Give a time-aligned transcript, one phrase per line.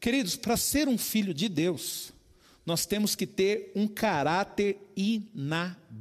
[0.00, 2.12] Queridos, para ser um filho de Deus,
[2.66, 6.00] nós temos que ter um caráter inabalável.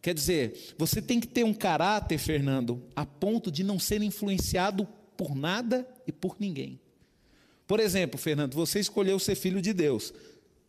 [0.00, 4.86] Quer dizer, você tem que ter um caráter, Fernando, a ponto de não ser influenciado
[5.16, 6.80] por nada e por ninguém.
[7.66, 10.14] Por exemplo, Fernando, você escolheu ser filho de Deus.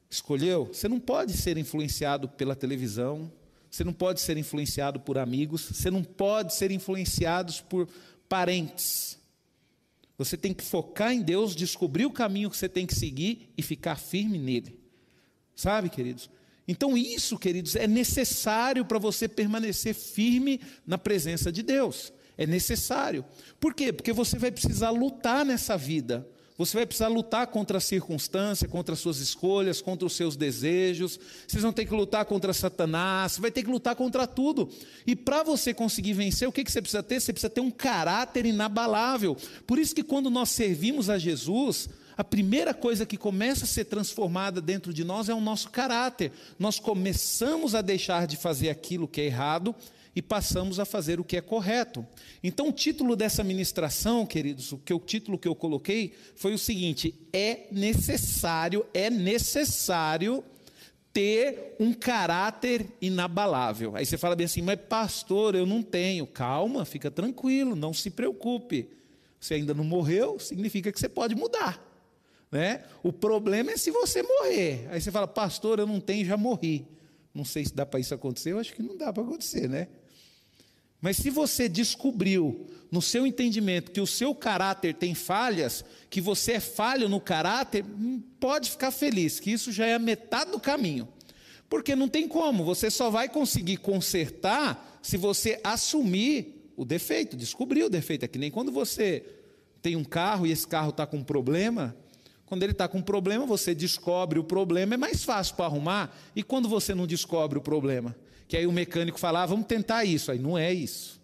[0.09, 0.65] Escolheu?
[0.73, 3.31] Você não pode ser influenciado pela televisão,
[3.69, 7.87] você não pode ser influenciado por amigos, você não pode ser influenciado por
[8.27, 9.18] parentes.
[10.19, 13.63] Você tem que focar em Deus, descobrir o caminho que você tem que seguir e
[13.63, 14.77] ficar firme nele.
[15.55, 16.29] Sabe, queridos?
[16.67, 22.11] Então, isso, queridos, é necessário para você permanecer firme na presença de Deus.
[22.37, 23.23] É necessário.
[23.61, 23.93] Por quê?
[23.93, 26.27] Porque você vai precisar lutar nessa vida.
[26.59, 31.17] Você vai precisar lutar contra a circunstância, contra as suas escolhas, contra os seus desejos.
[31.47, 33.37] Vocês vão ter que lutar contra Satanás.
[33.37, 34.69] Vai ter que lutar contra tudo.
[35.07, 37.21] E para você conseguir vencer, o que, que você precisa ter?
[37.21, 39.37] Você precisa ter um caráter inabalável.
[39.65, 43.85] Por isso que quando nós servimos a Jesus, a primeira coisa que começa a ser
[43.85, 46.33] transformada dentro de nós é o nosso caráter.
[46.59, 49.73] Nós começamos a deixar de fazer aquilo que é errado
[50.19, 52.05] e passamos a fazer o que é correto.
[52.43, 56.57] Então, o título dessa ministração, queridos, o que o título que eu coloquei foi o
[56.57, 60.43] seguinte: é necessário, é necessário
[61.13, 63.95] ter um caráter inabalável.
[63.95, 66.27] Aí você fala bem assim, mas pastor, eu não tenho.
[66.27, 68.89] Calma, fica tranquilo, não se preocupe.
[69.39, 71.81] Você ainda não morreu, significa que você pode mudar.
[72.51, 72.83] Né?
[73.01, 74.85] O problema é se você morrer.
[74.91, 76.85] Aí você fala, pastor, eu não tenho, já morri.
[77.33, 79.87] Não sei se dá para isso acontecer, eu acho que não dá para acontecer, né?
[81.01, 86.53] Mas se você descobriu no seu entendimento que o seu caráter tem falhas, que você
[86.53, 90.59] é falho no caráter, hum, pode ficar feliz, que isso já é a metade do
[90.59, 91.07] caminho.
[91.69, 97.83] Porque não tem como, você só vai conseguir consertar se você assumir o defeito, descobrir
[97.83, 98.25] o defeito.
[98.25, 99.23] É que nem quando você
[99.81, 101.95] tem um carro e esse carro está com um problema,
[102.45, 106.17] quando ele está com um problema, você descobre o problema, é mais fácil para arrumar.
[106.35, 108.15] E quando você não descobre o problema?
[108.49, 110.29] Que aí o mecânico fala, ah, vamos tentar isso.
[110.29, 111.21] Aí não é isso.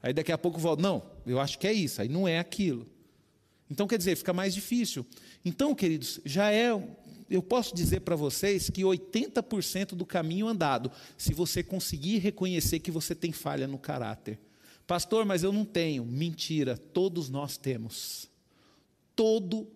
[0.00, 2.00] Aí daqui a pouco volta, não, eu acho que é isso.
[2.00, 2.86] Aí não é aquilo.
[3.68, 5.04] Então, quer dizer, fica mais difícil.
[5.44, 6.70] Então, queridos, já é.
[7.28, 12.90] Eu posso dizer para vocês que 80% do caminho andado, se você conseguir reconhecer que
[12.92, 14.38] você tem falha no caráter.
[14.86, 16.04] Pastor, mas eu não tenho.
[16.04, 18.30] Mentira, todos nós temos.
[19.16, 19.66] Todo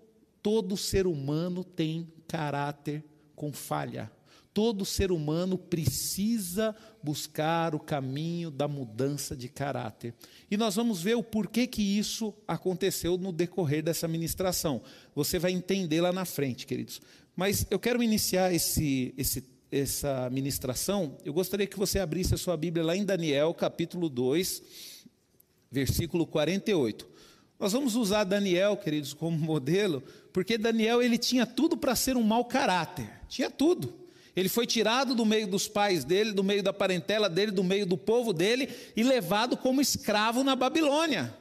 [0.42, 3.04] Todo ser humano tem caráter
[3.36, 4.10] com falha.
[4.54, 10.14] Todo ser humano precisa buscar o caminho da mudança de caráter.
[10.50, 14.82] E nós vamos ver o porquê que isso aconteceu no decorrer dessa ministração.
[15.14, 17.00] Você vai entender lá na frente, queridos.
[17.34, 21.16] Mas eu quero iniciar esse, esse, essa ministração.
[21.24, 24.62] Eu gostaria que você abrisse a sua Bíblia lá em Daniel, capítulo 2,
[25.70, 27.08] versículo 48.
[27.58, 32.22] Nós vamos usar Daniel, queridos, como modelo, porque Daniel ele tinha tudo para ser um
[32.22, 34.01] mau caráter, tinha tudo.
[34.34, 37.84] Ele foi tirado do meio dos pais dele, do meio da parentela dele, do meio
[37.84, 41.34] do povo dele e levado como escravo na Babilônia.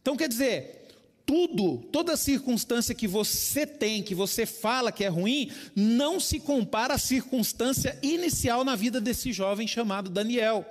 [0.00, 0.88] Então quer dizer,
[1.26, 6.94] tudo, toda circunstância que você tem, que você fala que é ruim, não se compara
[6.94, 10.64] à circunstância inicial na vida desse jovem chamado Daniel.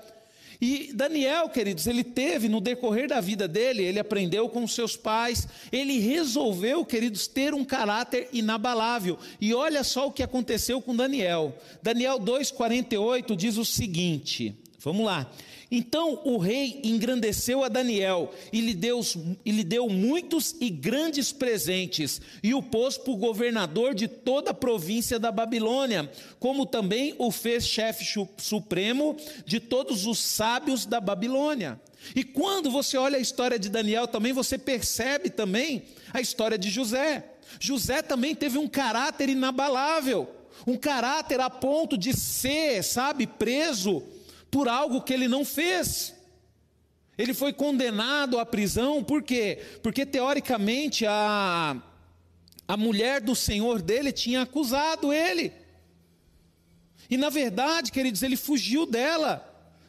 [0.62, 5.48] E Daniel, queridos, ele teve no decorrer da vida dele, ele aprendeu com seus pais,
[5.72, 9.18] ele resolveu, queridos, ter um caráter inabalável.
[9.40, 11.58] E olha só o que aconteceu com Daniel.
[11.82, 15.32] Daniel 2:48 diz o seguinte: Vamos lá.
[15.72, 19.02] Então o rei engrandeceu a Daniel e lhe, deu,
[19.46, 24.54] e lhe deu muitos e grandes presentes, e o pôs por governador de toda a
[24.54, 28.04] província da Babilônia, como também o fez chefe
[28.38, 29.16] supremo
[29.46, 31.80] de todos os sábios da Babilônia.
[32.16, 36.70] E quando você olha a história de Daniel também, você percebe também a história de
[36.70, 37.26] José.
[37.60, 40.28] José também teve um caráter inabalável,
[40.66, 44.04] um caráter a ponto de ser, sabe, preso
[44.50, 46.16] por algo que ele não fez.
[47.18, 49.60] Ele foi condenado à prisão, por quê?
[49.84, 51.76] Porque teoricamente a,
[52.68, 55.52] a mulher do senhor dele tinha acusado ele.
[57.10, 59.46] E na verdade, queridos, ele fugiu dela.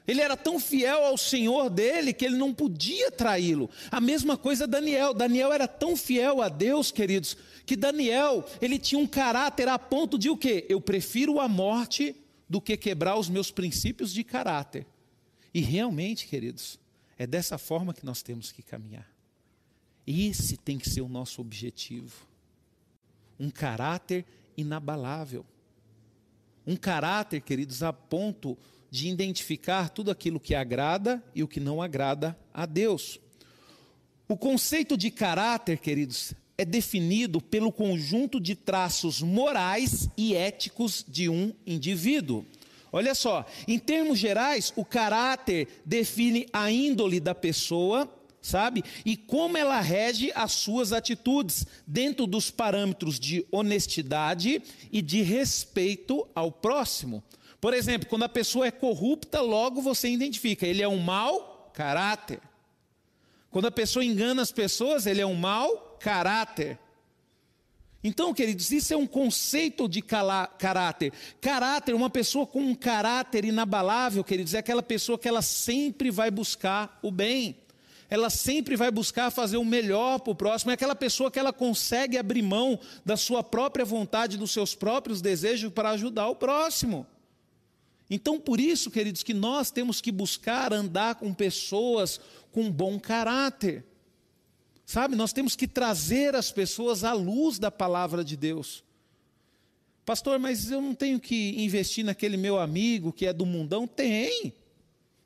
[0.08, 3.70] Ele era tão fiel ao Senhor dele que ele não podia traí-lo.
[3.92, 5.14] A mesma coisa Daniel.
[5.14, 10.18] Daniel era tão fiel a Deus, queridos, que Daniel, ele tinha um caráter a ponto
[10.18, 10.66] de o quê?
[10.68, 12.16] Eu prefiro a morte
[12.50, 14.84] do que quebrar os meus princípios de caráter.
[15.54, 16.80] E realmente, queridos,
[17.16, 19.08] é dessa forma que nós temos que caminhar.
[20.04, 22.26] Esse tem que ser o nosso objetivo.
[23.38, 24.26] Um caráter
[24.56, 25.46] inabalável.
[26.66, 28.58] Um caráter, queridos, a ponto
[28.90, 33.20] de identificar tudo aquilo que agrada e o que não agrada a Deus.
[34.26, 41.26] O conceito de caráter, queridos, é definido pelo conjunto de traços morais e éticos de
[41.26, 42.44] um indivíduo.
[42.92, 48.06] Olha só, em termos gerais, o caráter define a índole da pessoa,
[48.42, 48.84] sabe?
[49.06, 56.28] E como ela rege as suas atitudes, dentro dos parâmetros de honestidade e de respeito
[56.34, 57.24] ao próximo.
[57.58, 62.38] Por exemplo, quando a pessoa é corrupta, logo você identifica, ele é um mau caráter.
[63.50, 66.78] Quando a pessoa engana as pessoas, ele é um mau caráter.
[68.02, 71.12] Então, queridos, isso é um conceito de caráter.
[71.38, 76.30] Caráter, uma pessoa com um caráter inabalável, queridos, é aquela pessoa que ela sempre vai
[76.30, 77.58] buscar o bem.
[78.08, 80.70] Ela sempre vai buscar fazer o melhor para o próximo.
[80.70, 85.20] É aquela pessoa que ela consegue abrir mão da sua própria vontade, dos seus próprios
[85.20, 87.06] desejos para ajudar o próximo.
[88.08, 92.18] Então, por isso, queridos, que nós temos que buscar andar com pessoas
[92.50, 93.84] com bom caráter.
[94.90, 98.82] Sabe, nós temos que trazer as pessoas à luz da palavra de Deus.
[100.04, 103.86] Pastor, mas eu não tenho que investir naquele meu amigo que é do mundão?
[103.86, 104.52] Tem.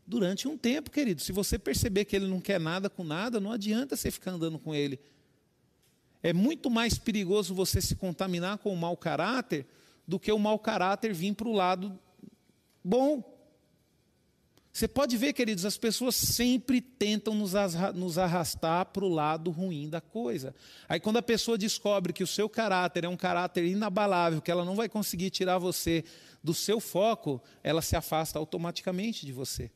[0.06, 1.22] Durante um tempo, querido.
[1.22, 4.58] Se você perceber que ele não quer nada com nada, não adianta você ficar andando
[4.58, 5.00] com ele.
[6.22, 9.64] É muito mais perigoso você se contaminar com o mau caráter
[10.06, 11.98] do que o mau caráter vir para o lado
[12.84, 13.33] bom.
[14.74, 20.00] Você pode ver, queridos, as pessoas sempre tentam nos arrastar para o lado ruim da
[20.00, 20.52] coisa.
[20.88, 24.64] Aí, quando a pessoa descobre que o seu caráter é um caráter inabalável, que ela
[24.64, 26.02] não vai conseguir tirar você
[26.42, 29.70] do seu foco, ela se afasta automaticamente de você.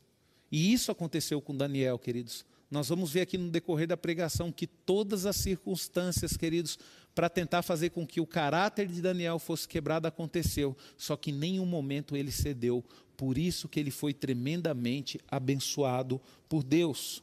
[0.50, 2.44] E isso aconteceu com Daniel, queridos.
[2.68, 6.76] Nós vamos ver aqui no decorrer da pregação que todas as circunstâncias, queridos,
[7.14, 11.34] para tentar fazer com que o caráter de Daniel fosse quebrado aconteceu, só que em
[11.34, 12.84] nenhum momento ele cedeu,
[13.18, 17.20] por isso que ele foi tremendamente abençoado por Deus.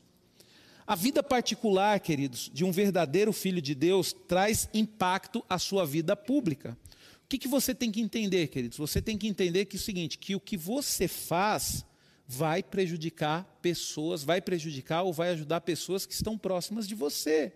[0.86, 6.14] A vida particular, queridos, de um verdadeiro filho de Deus traz impacto à sua vida
[6.14, 6.78] pública.
[7.24, 8.78] O que, que você tem que entender, queridos?
[8.78, 11.86] Você tem que entender que é o seguinte, que o que você faz
[12.28, 17.54] vai prejudicar pessoas, vai prejudicar ou vai ajudar pessoas que estão próximas de você.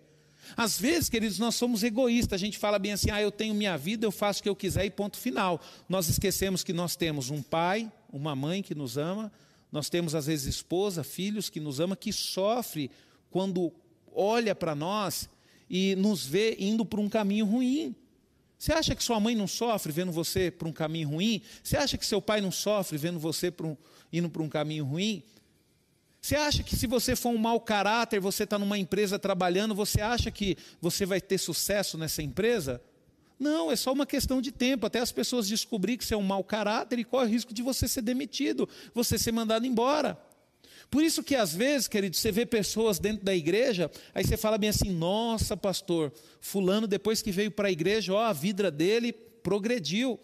[0.56, 2.40] Às vezes, queridos, nós somos egoístas.
[2.40, 4.56] A gente fala bem assim: ah, eu tenho minha vida, eu faço o que eu
[4.56, 5.60] quiser e ponto final.
[5.86, 9.32] Nós esquecemos que nós temos um pai, uma mãe que nos ama,
[9.70, 12.90] nós temos às vezes esposa, filhos que nos ama, que sofre
[13.30, 13.72] quando
[14.12, 15.28] olha para nós
[15.68, 17.94] e nos vê indo por um caminho ruim.
[18.58, 21.40] Você acha que sua mãe não sofre vendo você por um caminho ruim?
[21.62, 23.76] Você acha que seu pai não sofre vendo você um,
[24.12, 25.22] indo por um caminho ruim?
[26.20, 30.02] Você acha que se você for um mau caráter, você está numa empresa trabalhando, você
[30.02, 32.82] acha que você vai ter sucesso nessa empresa?
[33.40, 36.22] Não, é só uma questão de tempo, até as pessoas descobrir que você é um
[36.22, 40.20] mau caráter e corre o risco de você ser demitido, você ser mandado embora.
[40.90, 44.58] Por isso que às vezes, querido, você vê pessoas dentro da igreja, aí você fala
[44.58, 49.10] bem assim: nossa, pastor, fulano depois que veio para a igreja, ó, a vida dele
[49.10, 50.20] progrediu.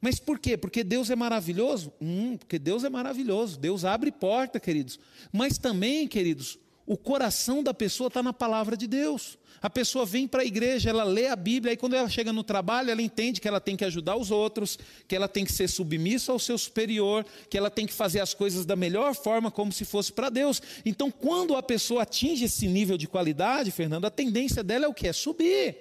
[0.00, 0.56] Mas por quê?
[0.56, 1.92] Porque Deus é maravilhoso?
[2.00, 3.58] Hum, porque Deus é maravilhoso.
[3.58, 4.98] Deus abre porta, queridos.
[5.32, 9.38] Mas também, queridos, o coração da pessoa está na palavra de Deus.
[9.62, 12.42] A pessoa vem para a igreja, ela lê a Bíblia, e quando ela chega no
[12.42, 14.76] trabalho, ela entende que ela tem que ajudar os outros,
[15.06, 18.34] que ela tem que ser submissa ao seu superior, que ela tem que fazer as
[18.34, 20.60] coisas da melhor forma, como se fosse para Deus.
[20.84, 24.94] Então, quando a pessoa atinge esse nível de qualidade, Fernando, a tendência dela é o
[24.94, 25.06] que?
[25.06, 25.76] É subir,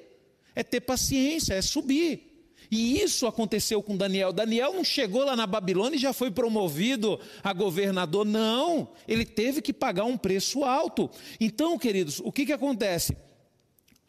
[0.55, 2.27] é ter paciência, é subir.
[2.69, 4.31] E isso aconteceu com Daniel.
[4.31, 8.89] Daniel não chegou lá na Babilônia e já foi promovido a governador, não.
[9.07, 11.09] Ele teve que pagar um preço alto.
[11.39, 13.17] Então, queridos, o que, que acontece?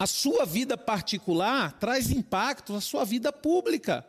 [0.03, 4.05] A sua vida particular traz impacto na sua vida pública.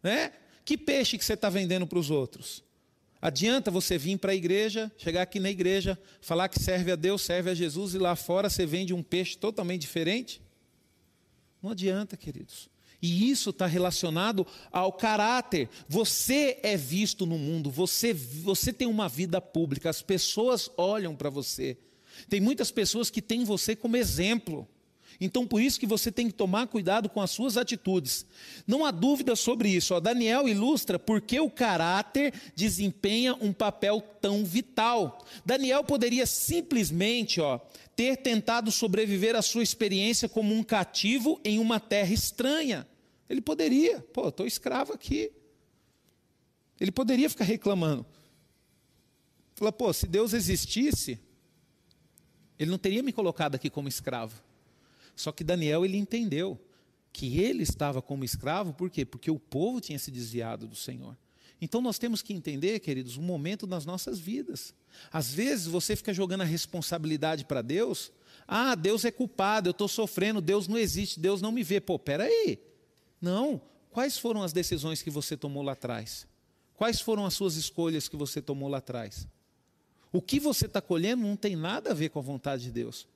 [0.00, 0.30] Né?
[0.64, 2.62] Que peixe que você está vendendo para os outros?
[3.20, 7.20] Adianta você vir para a igreja, chegar aqui na igreja, falar que serve a Deus,
[7.22, 10.40] serve a Jesus, e lá fora você vende um peixe totalmente diferente?
[11.60, 12.70] Não adianta, queridos.
[13.02, 15.68] E isso está relacionado ao caráter.
[15.88, 21.28] Você é visto no mundo, você, você tem uma vida pública, as pessoas olham para
[21.28, 21.76] você.
[22.28, 24.68] Tem muitas pessoas que têm você como exemplo.
[25.24, 28.26] Então, por isso que você tem que tomar cuidado com as suas atitudes.
[28.66, 29.94] Não há dúvida sobre isso.
[29.94, 35.24] Ó, Daniel ilustra por que o caráter desempenha um papel tão vital.
[35.44, 37.58] Daniel poderia simplesmente ó,
[37.96, 42.86] ter tentado sobreviver à sua experiência como um cativo em uma terra estranha.
[43.28, 45.32] Ele poderia, pô, estou escravo aqui.
[46.78, 48.04] Ele poderia ficar reclamando.
[49.54, 51.18] Falar, pô, se Deus existisse,
[52.58, 54.42] ele não teria me colocado aqui como escravo.
[55.16, 56.60] Só que Daniel, ele entendeu
[57.12, 59.04] que ele estava como escravo, por quê?
[59.04, 61.16] Porque o povo tinha se desviado do Senhor.
[61.60, 64.74] Então nós temos que entender, queridos, um momento nas nossas vidas.
[65.12, 68.12] Às vezes você fica jogando a responsabilidade para Deus,
[68.46, 71.80] Ah, Deus é culpado, eu estou sofrendo, Deus não existe, Deus não me vê.
[71.80, 72.58] Pô, peraí.
[73.20, 73.60] Não.
[73.90, 76.26] Quais foram as decisões que você tomou lá atrás?
[76.74, 79.26] Quais foram as suas escolhas que você tomou lá atrás?
[80.12, 83.06] O que você está colhendo não tem nada a ver com a vontade de Deus.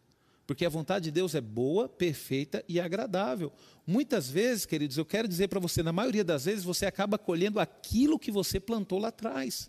[0.48, 3.52] Porque a vontade de Deus é boa, perfeita e agradável.
[3.86, 7.60] Muitas vezes, queridos, eu quero dizer para você, na maioria das vezes, você acaba colhendo
[7.60, 9.68] aquilo que você plantou lá atrás.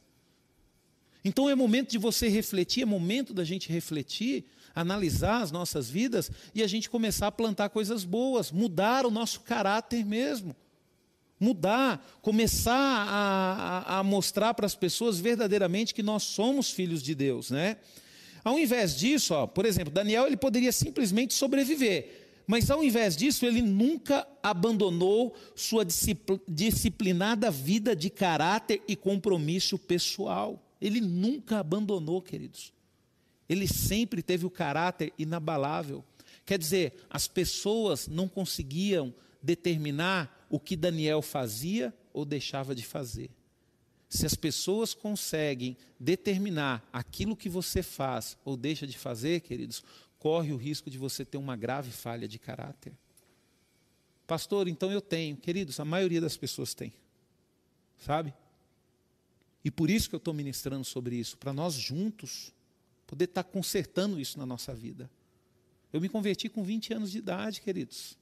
[1.21, 6.31] Então é momento de você refletir, é momento da gente refletir, analisar as nossas vidas
[6.55, 10.55] e a gente começar a plantar coisas boas, mudar o nosso caráter mesmo.
[11.37, 17.13] Mudar, começar a, a, a mostrar para as pessoas verdadeiramente que nós somos filhos de
[17.13, 17.75] Deus, né?
[18.43, 23.45] Ao invés disso, ó, por exemplo, Daniel ele poderia simplesmente sobreviver, mas ao invés disso,
[23.45, 25.85] ele nunca abandonou sua
[26.47, 30.59] disciplinada vida de caráter e compromisso pessoal.
[30.81, 32.73] Ele nunca abandonou, queridos.
[33.47, 36.03] Ele sempre teve o caráter inabalável.
[36.43, 43.29] Quer dizer, as pessoas não conseguiam determinar o que Daniel fazia ou deixava de fazer.
[44.09, 49.83] Se as pessoas conseguem determinar aquilo que você faz ou deixa de fazer, queridos,
[50.17, 52.91] corre o risco de você ter uma grave falha de caráter.
[54.25, 55.37] Pastor, então eu tenho.
[55.37, 56.91] Queridos, a maioria das pessoas tem.
[57.99, 58.33] Sabe?
[59.63, 62.53] E por isso que eu estou ministrando sobre isso, para nós juntos
[63.05, 65.09] poder estar tá consertando isso na nossa vida.
[65.91, 68.17] Eu me converti com 20 anos de idade, queridos.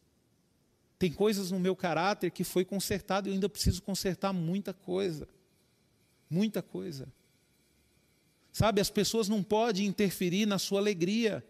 [0.97, 5.27] Tem coisas no meu caráter que foi consertado e eu ainda preciso consertar muita coisa.
[6.29, 7.07] Muita coisa.
[8.51, 11.45] Sabe, as pessoas não podem interferir na sua alegria.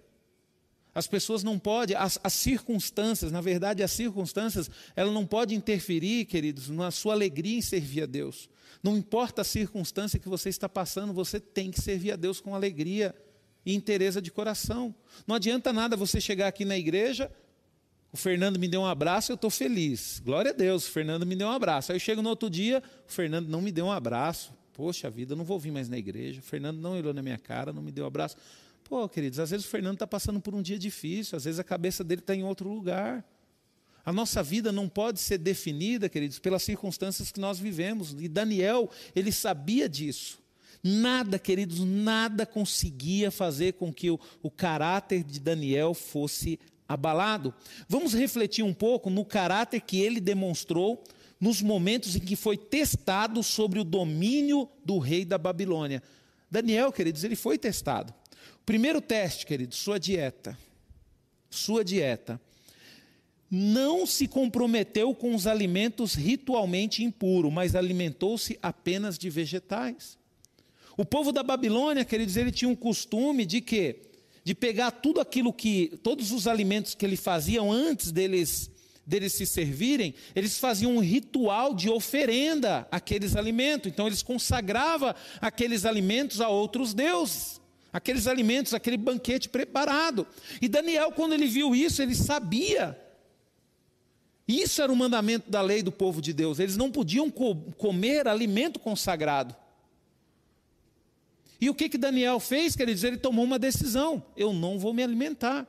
[0.93, 6.25] As pessoas não podem, as, as, circunstâncias, na verdade, as circunstâncias, ela não pode interferir,
[6.25, 8.49] queridos, na sua alegria em servir a Deus.
[8.81, 12.55] Não importa a circunstância que você está passando, você tem que servir a Deus com
[12.55, 13.15] alegria
[13.65, 14.93] e interesse de coração.
[15.25, 17.31] Não adianta nada você chegar aqui na igreja,
[18.11, 20.19] o Fernando me deu um abraço, eu estou feliz.
[20.23, 21.91] Glória a Deus, o Fernando me deu um abraço.
[21.91, 24.51] Aí eu chego no outro dia, o Fernando não me deu um abraço.
[24.77, 26.39] Poxa vida, não vou vir mais na igreja.
[26.39, 28.37] O Fernando não olhou na minha cara, não me deu um abraço.
[28.83, 31.63] Pô, queridos, às vezes o Fernando está passando por um dia difícil, às vezes a
[31.63, 33.25] cabeça dele está em outro lugar.
[34.05, 38.15] A nossa vida não pode ser definida, queridos, pelas circunstâncias que nós vivemos.
[38.19, 40.37] E Daniel, ele sabia disso.
[40.83, 47.51] Nada, queridos, nada conseguia fazer com que o, o caráter de Daniel fosse abalado.
[47.89, 51.03] Vamos refletir um pouco no caráter que ele demonstrou
[51.39, 56.01] nos momentos em que foi testado sobre o domínio do rei da Babilônia.
[56.49, 58.13] Daniel, queridos, ele foi testado.
[58.65, 60.57] Primeiro teste, queridos, sua dieta.
[61.49, 62.41] Sua dieta.
[63.49, 70.17] Não se comprometeu com os alimentos ritualmente impuros, mas alimentou-se apenas de vegetais.
[70.97, 74.01] O povo da Babilônia, queridos, ele tinha um costume de quê?
[74.43, 78.71] De pegar tudo aquilo que, todos os alimentos que eles faziam antes deles
[79.07, 83.89] deles se servirem, eles faziam um ritual de oferenda àqueles alimentos.
[83.89, 87.61] Então eles consagravam aqueles alimentos a outros deuses.
[87.93, 90.27] Aqueles alimentos, aquele banquete preparado.
[90.61, 92.99] E Daniel, quando ele viu isso, ele sabia.
[94.45, 96.59] Isso era o mandamento da lei do povo de Deus.
[96.59, 99.55] Eles não podiam co comer alimento consagrado.
[101.59, 102.75] E o que, que Daniel fez?
[102.75, 105.65] Quer dizer, ele tomou uma decisão: eu não vou me alimentar.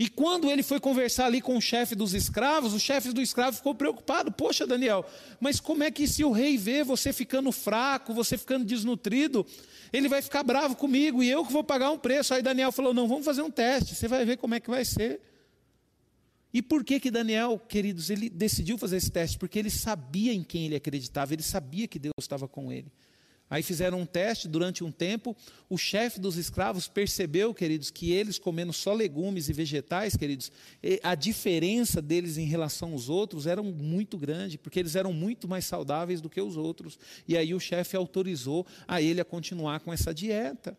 [0.00, 3.58] E quando ele foi conversar ali com o chefe dos escravos, o chefe do escravo
[3.58, 4.32] ficou preocupado.
[4.32, 5.04] Poxa, Daniel,
[5.38, 9.46] mas como é que se o rei vê você ficando fraco, você ficando desnutrido,
[9.92, 12.32] ele vai ficar bravo comigo e eu que vou pagar um preço.
[12.32, 14.86] Aí Daniel falou: não, vamos fazer um teste, você vai ver como é que vai
[14.86, 15.20] ser.
[16.50, 19.36] E por que que Daniel, queridos, ele decidiu fazer esse teste?
[19.36, 22.90] Porque ele sabia em quem ele acreditava, ele sabia que Deus estava com ele.
[23.50, 25.36] Aí fizeram um teste durante um tempo.
[25.68, 30.52] O chefe dos escravos percebeu, queridos, que eles comendo só legumes e vegetais, queridos,
[31.02, 35.64] a diferença deles em relação aos outros era muito grande, porque eles eram muito mais
[35.64, 36.96] saudáveis do que os outros.
[37.26, 40.78] E aí o chefe autorizou a ele a continuar com essa dieta.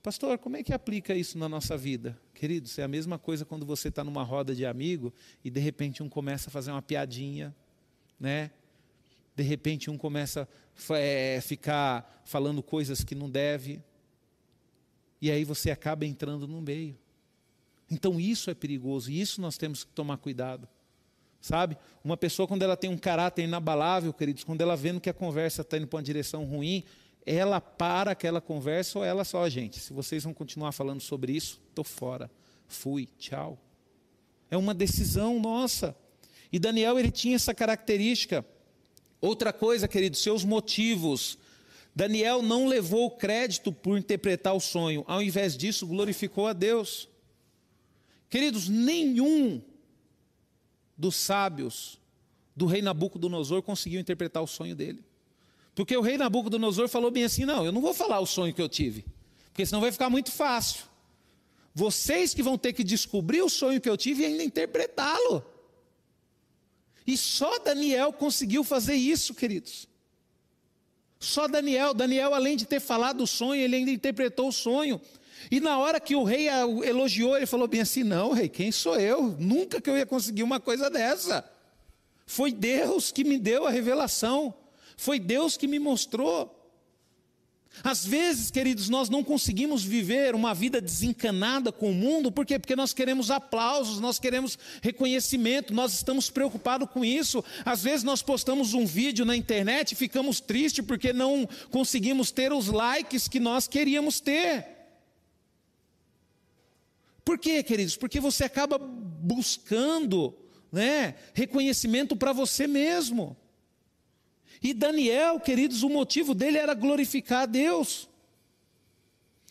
[0.00, 2.16] Pastor, como é que aplica isso na nossa vida?
[2.32, 5.12] Queridos, é a mesma coisa quando você está numa roda de amigo
[5.44, 7.52] e de repente um começa a fazer uma piadinha,
[8.20, 8.52] né?
[9.34, 10.48] De repente um começa
[10.90, 13.82] é, ficar falando coisas que não deve.
[15.20, 16.96] E aí você acaba entrando no meio.
[17.90, 20.68] Então isso é perigoso e isso nós temos que tomar cuidado.
[21.40, 21.76] Sabe?
[22.02, 25.62] Uma pessoa, quando ela tem um caráter inabalável, queridos, quando ela vendo que a conversa
[25.62, 26.84] está indo para uma direção ruim,
[27.24, 31.60] ela para aquela conversa ou ela só, gente, se vocês vão continuar falando sobre isso,
[31.68, 32.30] estou fora.
[32.66, 33.58] Fui, tchau.
[34.50, 35.96] É uma decisão nossa.
[36.52, 38.44] E Daniel, ele tinha essa característica.
[39.20, 41.38] Outra coisa, querido, seus motivos.
[41.94, 47.08] Daniel não levou o crédito por interpretar o sonho, ao invés disso, glorificou a Deus.
[48.30, 49.60] Queridos, nenhum
[50.96, 51.98] dos sábios
[52.54, 55.02] do rei Nabucodonosor conseguiu interpretar o sonho dele.
[55.74, 58.60] Porque o rei Nabucodonosor falou bem assim: não, eu não vou falar o sonho que
[58.60, 59.04] eu tive,
[59.48, 60.84] porque senão vai ficar muito fácil.
[61.74, 65.44] Vocês que vão ter que descobrir o sonho que eu tive e ainda interpretá-lo.
[67.08, 69.88] E só Daniel conseguiu fazer isso, queridos.
[71.18, 71.94] Só Daniel.
[71.94, 75.00] Daniel, além de ter falado o sonho, ele ainda interpretou o sonho.
[75.50, 76.48] E na hora que o rei
[76.84, 79.34] elogiou, ele falou bem assim: Não, rei, quem sou eu?
[79.38, 81.50] Nunca que eu ia conseguir uma coisa dessa.
[82.26, 84.52] Foi Deus que me deu a revelação.
[84.94, 86.57] Foi Deus que me mostrou.
[87.82, 92.58] Às vezes, queridos, nós não conseguimos viver uma vida desencanada com o mundo, por quê?
[92.58, 97.44] Porque nós queremos aplausos, nós queremos reconhecimento, nós estamos preocupados com isso.
[97.64, 102.52] Às vezes nós postamos um vídeo na internet e ficamos tristes porque não conseguimos ter
[102.52, 104.66] os likes que nós queríamos ter.
[107.24, 107.96] Por quê, queridos?
[107.96, 110.34] Porque você acaba buscando
[110.72, 113.36] né, reconhecimento para você mesmo.
[114.62, 118.08] E Daniel, queridos, o motivo dele era glorificar a Deus.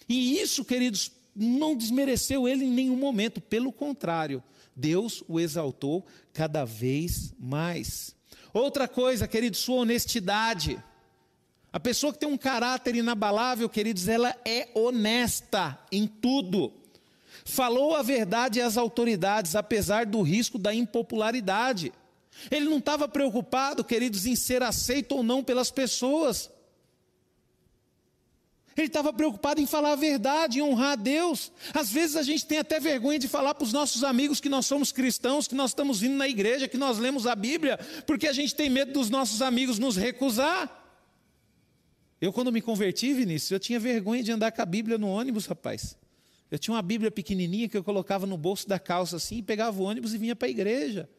[0.08, 4.44] E isso, queridos, não desmereceu ele em nenhum momento, pelo contrário,
[4.76, 8.16] Deus o exaltou cada vez mais.
[8.54, 10.82] Outra coisa, queridos, sua honestidade.
[11.72, 16.74] A pessoa que tem um caráter inabalável, queridos, ela é honesta em tudo.
[17.46, 21.94] Falou a verdade às autoridades, apesar do risco da impopularidade.
[22.52, 26.50] Ele não estava preocupado, queridos, em ser aceito ou não pelas pessoas.
[28.78, 31.52] Ele estava preocupado em falar a verdade, em honrar a Deus.
[31.74, 34.68] Às vezes a gente tem até vergonha de falar para os nossos amigos que nós
[34.68, 38.34] somos cristãos, que nós estamos vindo na igreja, que nós lemos a Bíblia, porque a
[38.34, 40.72] gente tem medo dos nossos amigos nos recusar.
[42.22, 45.48] Eu, quando me converti, Vinícius, eu tinha vergonha de andar com a Bíblia no ônibus,
[45.48, 45.98] rapaz.
[46.52, 49.84] Eu tinha uma Bíblia pequenininha que eu colocava no bolso da calça assim, pegava o
[49.84, 51.10] ônibus e vinha para a igreja.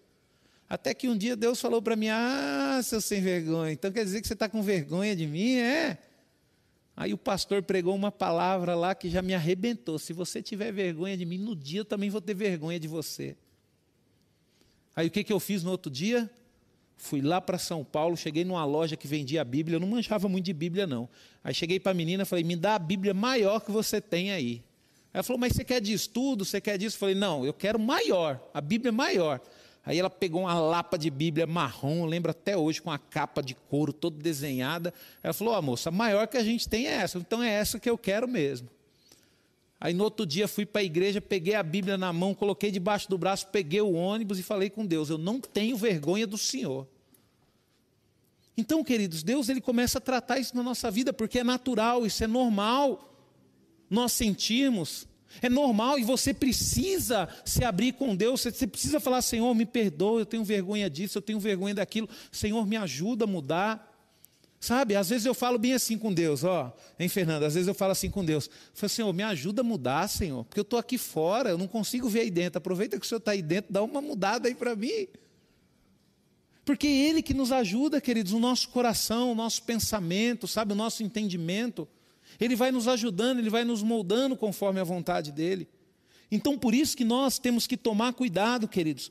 [0.69, 4.21] Até que um dia Deus falou para mim: Ah, seu sem vergonha, então quer dizer
[4.21, 5.57] que você está com vergonha de mim?
[5.57, 5.99] É.
[6.97, 9.99] Aí o pastor pregou uma palavra lá que já me arrebentou.
[9.99, 13.37] Se você tiver vergonha de mim, no dia eu também vou ter vergonha de você.
[14.97, 16.29] Aí o que, que eu fiz no outro dia?
[16.97, 20.29] Fui lá para São Paulo, cheguei numa loja que vendia a Bíblia, eu não manjava
[20.29, 21.09] muito de Bíblia, não.
[21.45, 24.33] Aí cheguei para a menina e falei, me dá a Bíblia maior que você tem
[24.33, 24.61] aí.
[25.15, 26.97] Ela falou, mas você quer de estudo, você quer disso?
[26.97, 29.41] Eu falei, não, eu quero maior, a Bíblia maior.
[29.85, 33.55] Aí ela pegou uma lapa de Bíblia marrom, lembro até hoje, com a capa de
[33.55, 34.93] couro toda desenhada.
[35.23, 37.79] Ela falou: oh, moça, a maior que a gente tem é essa, então é essa
[37.79, 38.69] que eu quero mesmo.
[39.81, 43.09] Aí no outro dia fui para a igreja, peguei a Bíblia na mão, coloquei debaixo
[43.09, 46.87] do braço, peguei o ônibus e falei com Deus: Eu não tenho vergonha do Senhor.
[48.57, 52.25] Então, queridos, Deus ele começa a tratar isso na nossa vida, porque é natural, isso
[52.25, 53.15] é normal.
[53.89, 55.07] Nós sentimos,
[55.43, 60.21] é normal e você precisa se abrir com Deus, você precisa falar: Senhor, me perdoa,
[60.21, 63.89] eu tenho vergonha disso, eu tenho vergonha daquilo, Senhor, me ajuda a mudar.
[64.61, 67.45] Sabe, às vezes eu falo bem assim com Deus, ó, hein, Fernando?
[67.45, 70.59] Às vezes eu falo assim com Deus: falo, Senhor, me ajuda a mudar, Senhor, porque
[70.59, 72.59] eu estou aqui fora, eu não consigo ver aí dentro.
[72.59, 75.07] Aproveita que o Senhor está aí dentro, dá uma mudada aí para mim.
[76.65, 80.77] Porque é Ele que nos ajuda, queridos, o nosso coração, o nosso pensamento, sabe, o
[80.77, 81.89] nosso entendimento.
[82.41, 85.69] Ele vai nos ajudando, ele vai nos moldando conforme a vontade dele.
[86.31, 89.11] Então, por isso que nós temos que tomar cuidado, queridos.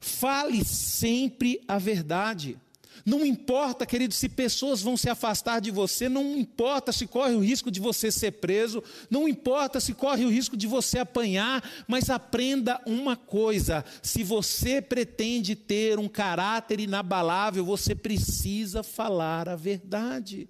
[0.00, 2.56] Fale sempre a verdade.
[3.04, 7.40] Não importa, querido, se pessoas vão se afastar de você, não importa se corre o
[7.40, 12.10] risco de você ser preso, não importa se corre o risco de você apanhar, mas
[12.10, 20.48] aprenda uma coisa: se você pretende ter um caráter inabalável, você precisa falar a verdade.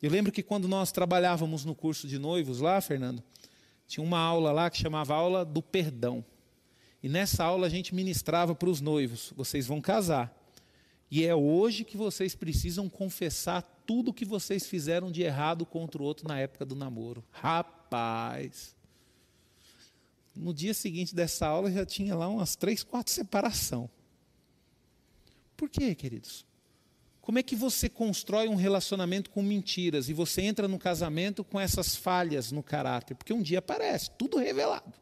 [0.00, 3.22] Eu lembro que quando nós trabalhávamos no curso de noivos lá, Fernando,
[3.86, 6.24] tinha uma aula lá que chamava aula do perdão.
[7.02, 10.34] E nessa aula a gente ministrava para os noivos: vocês vão casar.
[11.10, 16.04] E é hoje que vocês precisam confessar tudo que vocês fizeram de errado contra o
[16.04, 17.24] outro na época do namoro.
[17.30, 18.76] Rapaz!
[20.36, 23.90] No dia seguinte dessa aula já tinha lá umas três, quatro separação.
[25.56, 26.46] Por quê, queridos?
[27.28, 31.60] Como é que você constrói um relacionamento com mentiras e você entra no casamento com
[31.60, 33.14] essas falhas no caráter?
[33.14, 34.94] Porque um dia aparece, tudo revelado.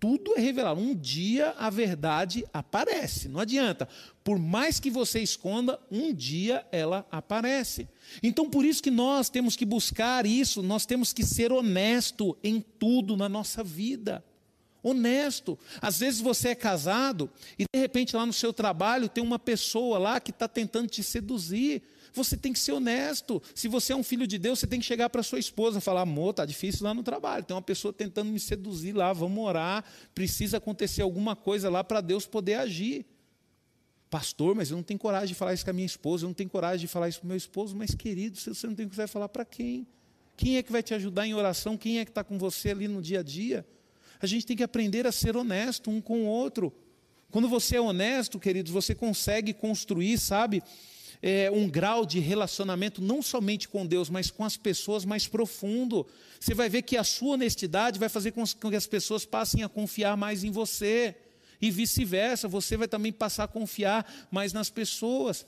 [0.00, 0.80] Tudo é revelado.
[0.80, 3.28] Um dia a verdade aparece.
[3.28, 3.88] Não adianta.
[4.24, 7.88] Por mais que você esconda, um dia ela aparece.
[8.20, 12.60] Então, por isso que nós temos que buscar isso, nós temos que ser honesto em
[12.60, 14.24] tudo na nossa vida.
[14.82, 15.58] Honesto.
[15.80, 19.98] Às vezes você é casado e de repente lá no seu trabalho tem uma pessoa
[19.98, 21.82] lá que está tentando te seduzir.
[22.12, 23.42] Você tem que ser honesto.
[23.54, 25.80] Se você é um filho de Deus, você tem que chegar para sua esposa e
[25.80, 27.44] falar: amor, está difícil lá no trabalho.
[27.44, 29.84] Tem uma pessoa tentando me seduzir lá, vamos orar.
[30.14, 33.06] Precisa acontecer alguma coisa lá para Deus poder agir.
[34.10, 36.34] Pastor, mas eu não tenho coragem de falar isso com a minha esposa, eu não
[36.34, 37.76] tenho coragem de falar isso com meu esposo.
[37.76, 39.86] Mas, querido, você não tem o que falar para quem?
[40.36, 41.76] Quem é que vai te ajudar em oração?
[41.76, 43.66] Quem é que está com você ali no dia a dia?
[44.20, 46.72] A gente tem que aprender a ser honesto um com o outro.
[47.30, 50.62] Quando você é honesto, queridos, você consegue construir, sabe,
[51.20, 56.06] é, um grau de relacionamento não somente com Deus, mas com as pessoas mais profundo.
[56.40, 59.68] Você vai ver que a sua honestidade vai fazer com que as pessoas passem a
[59.68, 61.14] confiar mais em você.
[61.60, 65.44] E vice-versa, você vai também passar a confiar mais nas pessoas.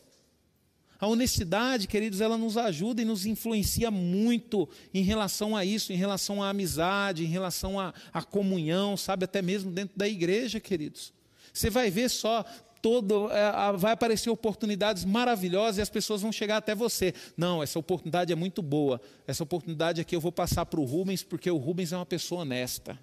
[1.01, 5.97] A honestidade, queridos, ela nos ajuda e nos influencia muito em relação a isso, em
[5.97, 11.13] relação à amizade, em relação à, à comunhão, sabe, até mesmo dentro da igreja, queridos.
[11.53, 12.45] Você vai ver só
[12.83, 17.15] todo é, vai aparecer oportunidades maravilhosas e as pessoas vão chegar até você.
[17.37, 19.01] Não, essa oportunidade é muito boa.
[19.27, 22.43] Essa oportunidade aqui eu vou passar para o Rubens, porque o Rubens é uma pessoa
[22.43, 22.99] honesta.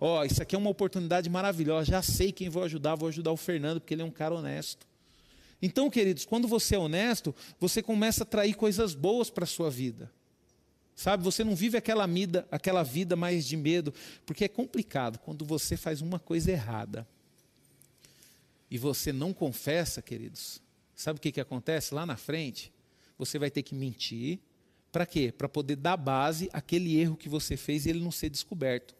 [0.00, 1.90] Ó, oh, isso aqui é uma oportunidade maravilhosa.
[1.90, 4.87] Já sei quem vou ajudar, vou ajudar o Fernando, porque ele é um cara honesto.
[5.60, 9.70] Então, queridos, quando você é honesto, você começa a atrair coisas boas para a sua
[9.70, 10.10] vida.
[10.94, 13.94] Sabe, você não vive aquela vida, aquela vida mais de medo,
[14.26, 17.06] porque é complicado quando você faz uma coisa errada
[18.70, 20.60] e você não confessa, queridos.
[20.94, 22.72] Sabe o que, que acontece lá na frente?
[23.16, 24.40] Você vai ter que mentir.
[24.90, 25.32] Para quê?
[25.32, 28.96] Para poder dar base àquele erro que você fez e ele não ser descoberto.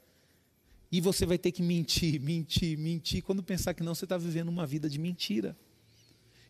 [0.91, 3.23] E você vai ter que mentir, mentir, mentir.
[3.23, 5.57] Quando pensar que não, você está vivendo uma vida de mentira.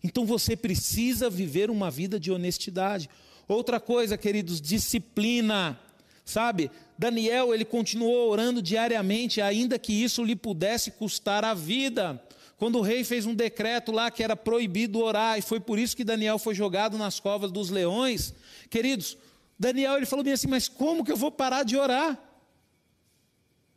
[0.03, 3.09] Então você precisa viver uma vida de honestidade.
[3.47, 5.79] Outra coisa, queridos, disciplina.
[6.25, 6.71] Sabe?
[6.99, 12.23] Daniel, ele continuou orando diariamente, ainda que isso lhe pudesse custar a vida.
[12.59, 15.97] Quando o rei fez um decreto lá que era proibido orar, e foi por isso
[15.97, 18.35] que Daniel foi jogado nas covas dos leões,
[18.69, 19.17] queridos,
[19.59, 22.19] Daniel ele falou bem assim: Mas como que eu vou parar de orar?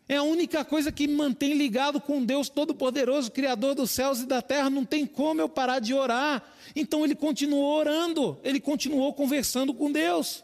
[0.08, 4.26] É a única coisa que me mantém ligado com Deus Todo-Poderoso, Criador dos céus e
[4.26, 4.70] da terra.
[4.70, 6.44] Não tem como eu parar de orar.
[6.76, 10.44] Então ele continuou orando, ele continuou conversando com Deus.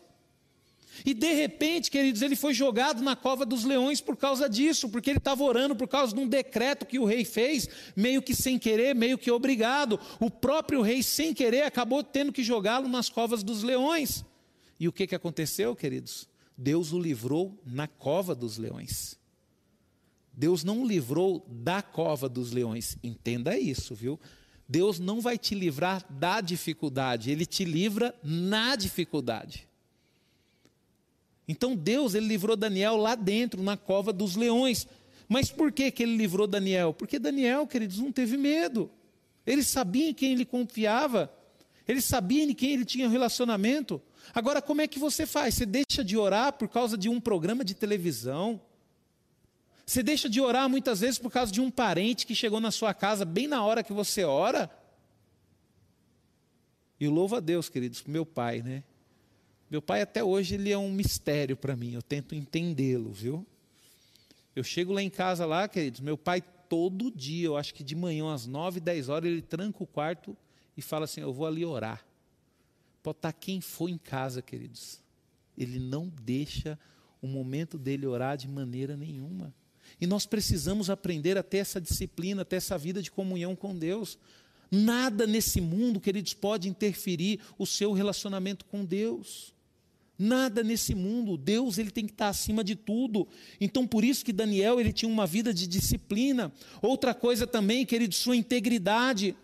[1.06, 5.10] E de repente, queridos, ele foi jogado na cova dos leões por causa disso, porque
[5.10, 8.58] ele estava orando por causa de um decreto que o rei fez, meio que sem
[8.58, 10.00] querer, meio que obrigado.
[10.20, 14.24] O próprio rei, sem querer, acabou tendo que jogá-lo nas covas dos leões.
[14.80, 16.28] E o que, que aconteceu, queridos?
[16.58, 19.17] Deus o livrou na cova dos leões.
[20.38, 22.96] Deus não livrou da cova dos leões.
[23.04, 24.20] Entenda isso, viu?
[24.70, 29.68] Deus não vai te livrar da dificuldade, ele te livra na dificuldade.
[31.48, 34.88] Então Deus ele livrou Daniel lá dentro, na cova dos leões.
[35.28, 36.94] Mas por que, que ele livrou Daniel?
[36.94, 38.92] Porque Daniel, queridos, não teve medo.
[39.46, 41.34] Ele sabia em quem ele confiava.
[41.88, 44.00] Ele sabia em quem ele tinha relacionamento.
[44.36, 45.56] Agora, como é que você faz?
[45.56, 48.62] Você deixa de orar por causa de um programa de televisão?
[49.88, 52.94] Você deixa de orar muitas vezes por causa de um parente que chegou na sua
[52.94, 54.70] casa bem na hora que você ora.
[57.00, 58.84] E louvo a Deus, queridos, meu pai, né?
[59.72, 63.48] Meu pai até hoje ele é um mistério para mim, eu tento entendê-lo, viu?
[64.54, 67.96] Eu chego lá em casa lá, queridos, meu pai todo dia, eu acho que de
[67.96, 70.36] manhã às nove, dez horas, ele tranca o quarto
[70.76, 72.06] e fala assim, eu vou ali orar.
[73.02, 75.00] Pode estar quem for em casa, queridos.
[75.58, 76.78] Ele não deixa
[77.22, 79.54] o momento dele orar de maneira nenhuma.
[80.00, 83.76] E nós precisamos aprender a ter essa disciplina, a ter essa vida de comunhão com
[83.76, 84.18] Deus.
[84.70, 89.54] Nada nesse mundo, queridos, pode interferir o seu relacionamento com Deus.
[90.20, 93.28] Nada nesse mundo, Deus ele tem que estar acima de tudo.
[93.62, 96.52] Então por isso que Daniel ele tinha uma vida de disciplina.
[96.82, 99.36] Outra coisa também, queridos, sua integridade.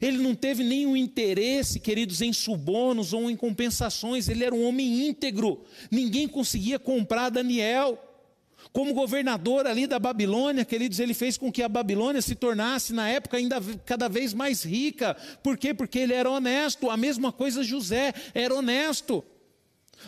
[0.00, 4.28] Ele não teve nenhum interesse, queridos, em subornos ou em compensações.
[4.28, 5.62] Ele era um homem íntegro.
[5.90, 7.98] Ninguém conseguia comprar Daniel.
[8.72, 13.08] Como governador ali da Babilônia, queridos, ele fez com que a Babilônia se tornasse, na
[13.08, 15.16] época, ainda cada vez mais rica.
[15.42, 15.74] Por quê?
[15.74, 16.88] Porque ele era honesto.
[16.88, 19.24] A mesma coisa José era honesto.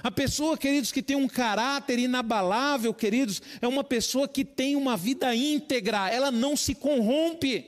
[0.03, 4.96] A pessoa, queridos, que tem um caráter inabalável, queridos, é uma pessoa que tem uma
[4.96, 7.66] vida íntegra, ela não se corrompe.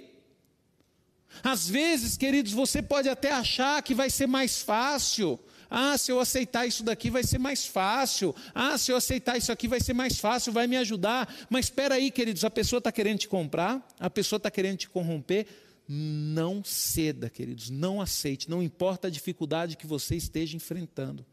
[1.43, 5.39] Às vezes, queridos, você pode até achar que vai ser mais fácil,
[5.77, 8.33] ah, se eu aceitar isso daqui vai ser mais fácil.
[8.55, 11.29] Ah, se eu aceitar isso aqui vai ser mais fácil, vai me ajudar.
[11.51, 14.89] Mas espera aí, queridos, a pessoa está querendo te comprar, a pessoa está querendo te
[14.89, 15.49] corromper.
[15.89, 21.27] Não ceda, queridos, não aceite, não importa a dificuldade que você esteja enfrentando.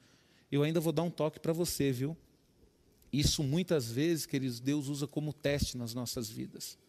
[0.52, 2.18] Eu ainda vou dar um toque para você, viu?
[3.14, 6.80] Isso muitas vezes, queridos, Deus usa como teste nas nossas vidas.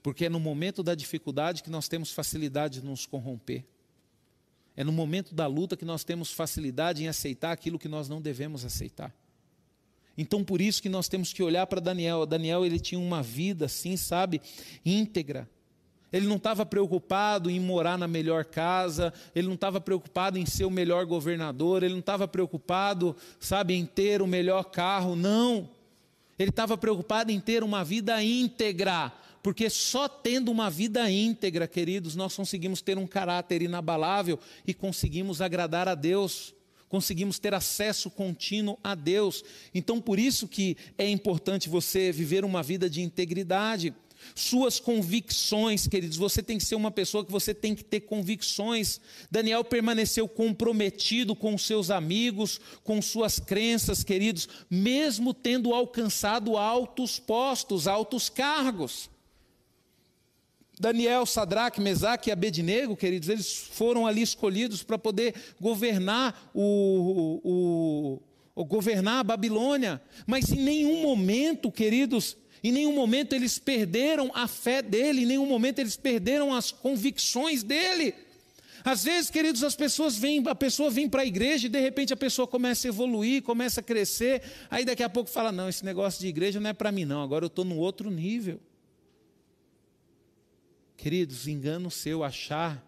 [0.00, 3.64] Porque é no momento da dificuldade que nós temos facilidade de nos corromper.
[4.76, 8.20] É no momento da luta que nós temos facilidade em aceitar aquilo que nós não
[8.20, 9.14] devemos aceitar.
[10.16, 12.24] Então, por isso que nós temos que olhar para Daniel.
[12.24, 14.40] Daniel, ele tinha uma vida assim, sabe,
[14.84, 15.48] íntegra.
[16.12, 20.64] Ele não estava preocupado em morar na melhor casa, ele não estava preocupado em ser
[20.64, 25.68] o melhor governador, ele não estava preocupado, sabe, em ter o melhor carro, não.
[26.38, 29.12] Ele estava preocupado em ter uma vida íntegra,
[29.44, 35.42] porque só tendo uma vida íntegra, queridos, nós conseguimos ter um caráter inabalável e conseguimos
[35.42, 36.54] agradar a Deus
[36.88, 39.42] conseguimos ter acesso contínuo a Deus.
[39.74, 43.92] Então, por isso que é importante você viver uma vida de integridade.
[44.32, 49.00] Suas convicções, queridos, você tem que ser uma pessoa que você tem que ter convicções.
[49.28, 57.88] Daniel permaneceu comprometido com seus amigos, com suas crenças, queridos, mesmo tendo alcançado altos postos,
[57.88, 59.12] altos cargos.
[60.78, 68.20] Daniel, Sadraque, Mesaque e Abednego, queridos, eles foram ali escolhidos para poder governar o, o,
[68.54, 70.02] o, governar a Babilônia.
[70.26, 75.46] Mas em nenhum momento, queridos, em nenhum momento eles perderam a fé dele, em nenhum
[75.46, 78.14] momento eles perderam as convicções dele.
[78.84, 82.12] Às vezes, queridos, as pessoas vêm, a pessoa vem para a igreja e de repente
[82.12, 85.84] a pessoa começa a evoluir, começa a crescer, aí daqui a pouco fala: "Não, esse
[85.84, 88.60] negócio de igreja não é para mim não, agora eu estou no outro nível".
[91.04, 92.82] Queridos, engano seu achar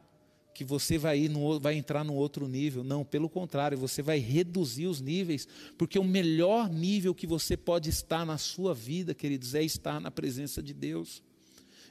[0.54, 2.82] que você vai, no, vai entrar no outro nível.
[2.82, 7.90] Não, pelo contrário, você vai reduzir os níveis, porque o melhor nível que você pode
[7.90, 11.22] estar na sua vida, queridos, é estar na presença de Deus.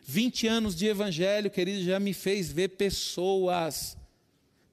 [0.03, 3.95] 20 anos de evangelho, queridos, já me fez ver pessoas,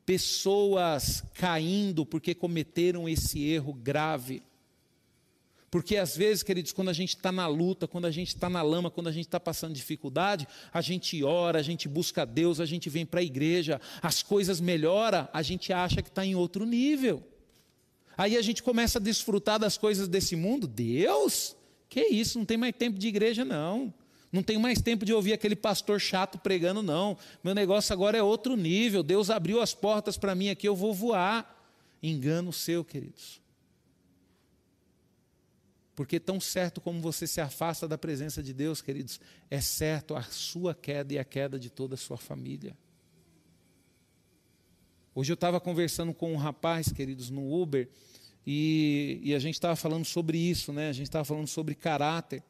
[0.07, 4.43] pessoas caindo porque cometeram esse erro grave.
[5.73, 8.61] Porque às vezes, queridos, quando a gente está na luta, quando a gente está na
[8.61, 12.67] lama, quando a gente está passando dificuldade, a gente ora, a gente busca Deus, a
[12.67, 16.67] gente vem para a igreja, as coisas melhoram, a gente acha que está em outro
[16.67, 17.27] nível.
[18.19, 20.67] Aí a gente começa a desfrutar das coisas desse mundo.
[20.67, 21.57] Deus?
[21.89, 22.39] Que isso?
[22.39, 23.95] Não tem mais tempo de igreja, não.
[24.31, 27.17] Não tenho mais tempo de ouvir aquele pastor chato pregando, não.
[27.43, 29.03] Meu negócio agora é outro nível.
[29.03, 31.67] Deus abriu as portas para mim aqui, eu vou voar.
[32.03, 33.42] Engano seu, queridos.
[35.95, 40.23] Porque tão certo como você se afasta da presença de Deus, queridos, é certo a
[40.23, 42.77] sua queda e a queda de toda a sua família.
[45.15, 47.89] Hoje eu estava conversando com um rapaz, queridos, no Uber,
[48.47, 50.89] e, e a gente estava falando sobre isso, né?
[50.89, 52.43] A gente estava falando sobre caráter.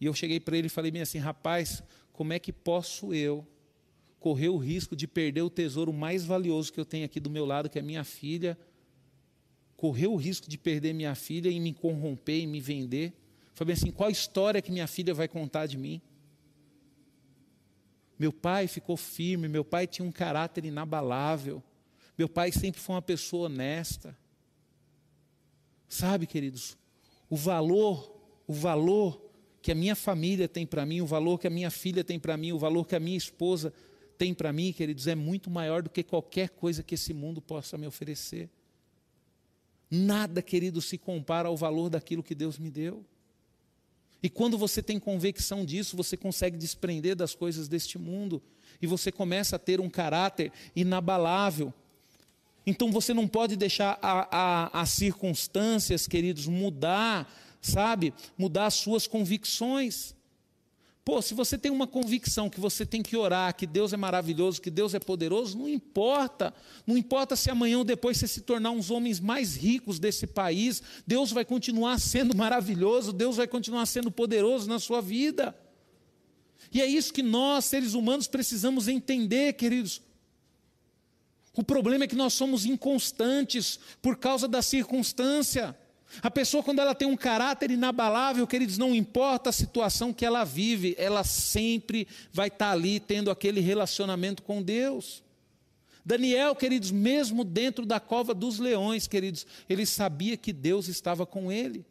[0.00, 3.46] E eu cheguei para ele e falei assim, rapaz, como é que posso eu
[4.18, 7.44] correr o risco de perder o tesouro mais valioso que eu tenho aqui do meu
[7.44, 8.58] lado, que é minha filha,
[9.78, 13.14] correu o risco de perder minha filha e me corromper e me vender.
[13.54, 16.02] Falei assim: qual história que minha filha vai contar de mim?
[18.18, 21.62] Meu pai ficou firme, meu pai tinha um caráter inabalável,
[22.18, 24.18] meu pai sempre foi uma pessoa honesta.
[25.88, 26.76] Sabe, queridos,
[27.30, 29.24] o valor, o valor
[29.62, 32.36] que a minha família tem para mim, o valor que a minha filha tem para
[32.36, 33.72] mim, o valor que a minha esposa
[34.18, 37.78] tem para mim, queridos, é muito maior do que qualquer coisa que esse mundo possa
[37.78, 38.50] me oferecer.
[39.90, 43.04] Nada, querido, se compara ao valor daquilo que Deus me deu.
[44.22, 48.42] E quando você tem convicção disso, você consegue desprender das coisas deste mundo
[48.82, 51.72] e você começa a ter um caráter inabalável.
[52.66, 58.12] Então você não pode deixar a, a, as circunstâncias, queridos, mudar, sabe?
[58.36, 60.14] Mudar as suas convicções.
[61.08, 64.60] Pô, se você tem uma convicção que você tem que orar, que Deus é maravilhoso,
[64.60, 66.52] que Deus é poderoso, não importa.
[66.86, 70.82] Não importa se amanhã ou depois você se tornar uns homens mais ricos desse país,
[71.06, 75.56] Deus vai continuar sendo maravilhoso, Deus vai continuar sendo poderoso na sua vida.
[76.70, 80.02] E é isso que nós, seres humanos, precisamos entender, queridos.
[81.56, 85.74] O problema é que nós somos inconstantes por causa da circunstância.
[86.22, 90.42] A pessoa, quando ela tem um caráter inabalável, queridos, não importa a situação que ela
[90.42, 95.22] vive, ela sempre vai estar ali tendo aquele relacionamento com Deus.
[96.04, 101.52] Daniel, queridos, mesmo dentro da cova dos leões, queridos, ele sabia que Deus estava com
[101.52, 101.84] ele.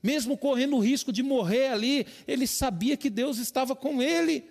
[0.00, 4.44] Mesmo correndo o risco de morrer ali, ele sabia que Deus estava com ele.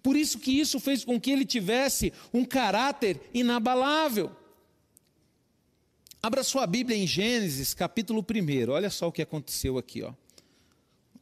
[0.00, 4.30] Por isso que isso fez com que ele tivesse um caráter inabalável.
[6.26, 8.68] Abra sua Bíblia em Gênesis, capítulo 1.
[8.68, 10.12] Olha só o que aconteceu aqui, ó.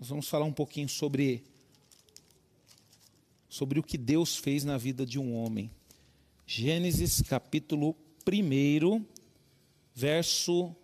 [0.00, 1.44] Nós vamos falar um pouquinho sobre
[3.46, 5.70] sobre o que Deus fez na vida de um homem.
[6.46, 7.94] Gênesis, capítulo
[8.26, 9.04] 1,
[9.94, 10.74] verso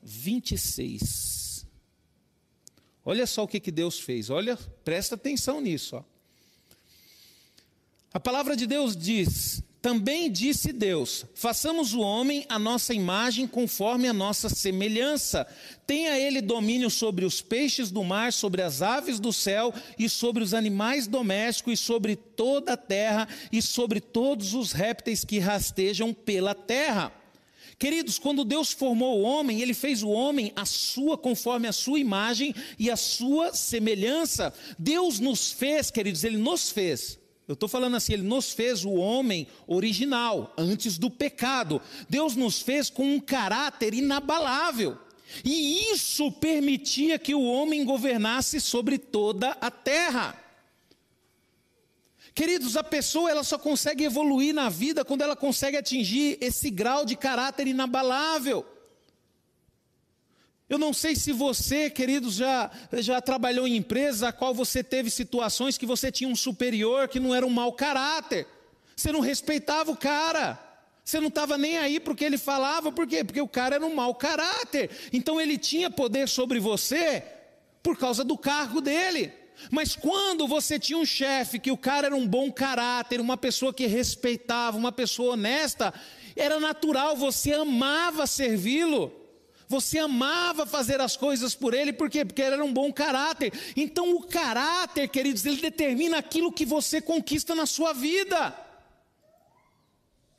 [0.00, 1.66] 26.
[3.04, 5.96] Olha só o que, que Deus fez, olha, presta atenção nisso.
[5.96, 6.04] Ó.
[8.14, 14.06] A palavra de Deus diz: também disse Deus: façamos o homem a nossa imagem, conforme
[14.06, 15.44] a nossa semelhança.
[15.84, 20.44] Tenha ele domínio sobre os peixes do mar, sobre as aves do céu, e sobre
[20.44, 26.14] os animais domésticos, e sobre toda a terra, e sobre todos os répteis que rastejam
[26.14, 27.12] pela terra.
[27.76, 31.98] Queridos, quando Deus formou o homem, ele fez o homem a sua conforme a sua
[31.98, 34.54] imagem e a sua semelhança.
[34.78, 37.18] Deus nos fez, queridos, ele nos fez.
[37.46, 41.82] Eu estou falando assim, ele nos fez o homem original, antes do pecado.
[42.08, 44.96] Deus nos fez com um caráter inabalável.
[45.44, 50.38] E isso permitia que o homem governasse sobre toda a terra.
[52.34, 57.04] Queridos, a pessoa ela só consegue evoluir na vida quando ela consegue atingir esse grau
[57.04, 58.64] de caráter inabalável.
[60.72, 65.10] Eu não sei se você, queridos, já, já trabalhou em empresa a qual você teve
[65.10, 68.46] situações que você tinha um superior que não era um mau caráter.
[68.96, 70.58] Você não respeitava o cara.
[71.04, 73.22] Você não estava nem aí para o que ele falava, por quê?
[73.22, 74.88] Porque o cara era um mau caráter.
[75.12, 77.22] Então ele tinha poder sobre você
[77.82, 79.30] por causa do cargo dele.
[79.70, 83.74] Mas quando você tinha um chefe que o cara era um bom caráter, uma pessoa
[83.74, 85.92] que respeitava, uma pessoa honesta,
[86.34, 89.20] era natural, você amava servi-lo.
[89.72, 92.26] Você amava fazer as coisas por ele, por quê?
[92.26, 93.50] Porque ele era um bom caráter.
[93.74, 98.54] Então, o caráter, queridos, ele determina aquilo que você conquista na sua vida.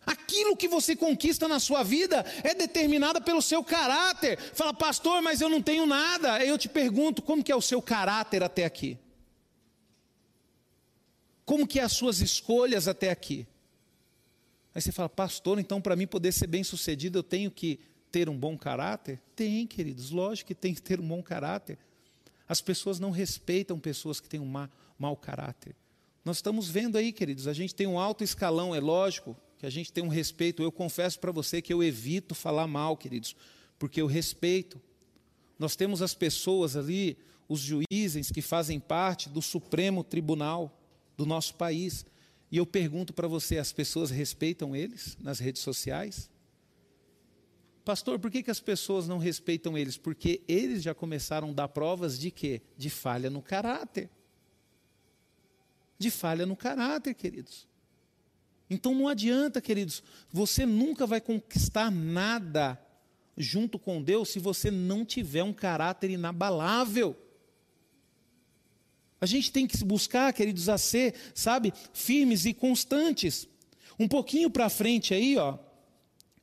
[0.05, 4.37] Aquilo que você conquista na sua vida é determinado pelo seu caráter.
[4.53, 6.33] Fala, pastor, mas eu não tenho nada.
[6.33, 8.99] Aí eu te pergunto, como que é o seu caráter até aqui?
[11.43, 13.47] Como que é as suas escolhas até aqui?
[14.75, 17.79] Aí você fala, pastor, então para mim poder ser bem sucedido eu tenho que
[18.13, 19.19] ter um bom caráter?
[19.35, 21.79] Tem, queridos, lógico que tem que ter um bom caráter.
[22.47, 24.67] As pessoas não respeitam pessoas que têm um
[24.99, 25.75] mau caráter.
[26.23, 29.69] Nós estamos vendo aí, queridos, a gente tem um alto escalão, é lógico que a
[29.69, 30.61] gente tem um respeito.
[30.61, 33.35] Eu confesso para você que eu evito falar mal, queridos,
[33.79, 34.79] porque eu respeito.
[35.57, 37.17] Nós temos as pessoas ali,
[37.49, 40.79] os juízes que fazem parte do Supremo Tribunal
[41.17, 42.05] do nosso país.
[42.51, 46.29] E eu pergunto para você: as pessoas respeitam eles nas redes sociais?
[47.83, 49.97] Pastor, por que, que as pessoas não respeitam eles?
[49.97, 52.61] Porque eles já começaram a dar provas de quê?
[52.77, 54.09] De falha no caráter.
[55.99, 57.67] De falha no caráter, queridos.
[58.69, 62.79] Então não adianta, queridos, você nunca vai conquistar nada
[63.37, 67.17] junto com Deus se você não tiver um caráter inabalável.
[69.19, 73.47] A gente tem que buscar, queridos, a ser, sabe, firmes e constantes.
[73.99, 75.57] Um pouquinho para frente aí, ó,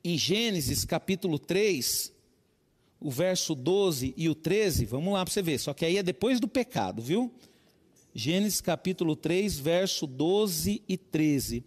[0.03, 2.13] em Gênesis capítulo 3,
[3.01, 6.03] o verso 12 e o 13, vamos lá para você ver, só que aí é
[6.03, 7.33] depois do pecado, viu?
[8.15, 11.65] Gênesis capítulo 3, verso 12 e 13,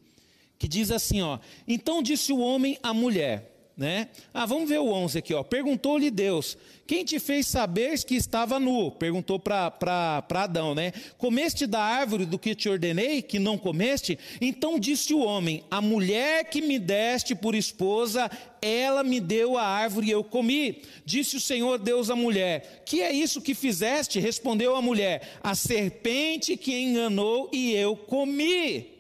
[0.60, 4.10] que diz assim, ó: Então disse o homem à mulher: né?
[4.34, 5.44] Ah, vamos ver o 11 aqui, ó.
[5.44, 8.92] Perguntou-lhe Deus: Quem te fez saber que estava nu?
[8.92, 10.94] Perguntou para Adão, né?
[11.18, 14.18] Comeste da árvore do que te ordenei, que não comeste?
[14.40, 18.30] Então disse o homem: A mulher que me deste por esposa,
[18.62, 20.82] ela me deu a árvore e eu comi.
[21.04, 24.20] Disse o Senhor Deus à mulher: Que é isso que fizeste?
[24.20, 28.93] Respondeu a mulher: A serpente que enganou e eu comi.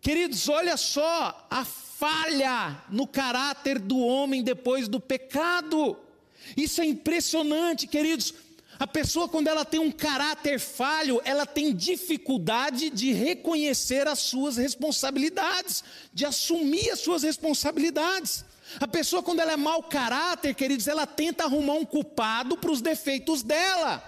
[0.00, 5.96] Queridos, olha só a falha no caráter do homem depois do pecado.
[6.56, 8.32] Isso é impressionante, queridos.
[8.78, 14.56] A pessoa, quando ela tem um caráter falho, ela tem dificuldade de reconhecer as suas
[14.56, 15.82] responsabilidades,
[16.14, 18.44] de assumir as suas responsabilidades.
[18.78, 22.80] A pessoa, quando ela é mau caráter, queridos, ela tenta arrumar um culpado para os
[22.80, 24.00] defeitos dela.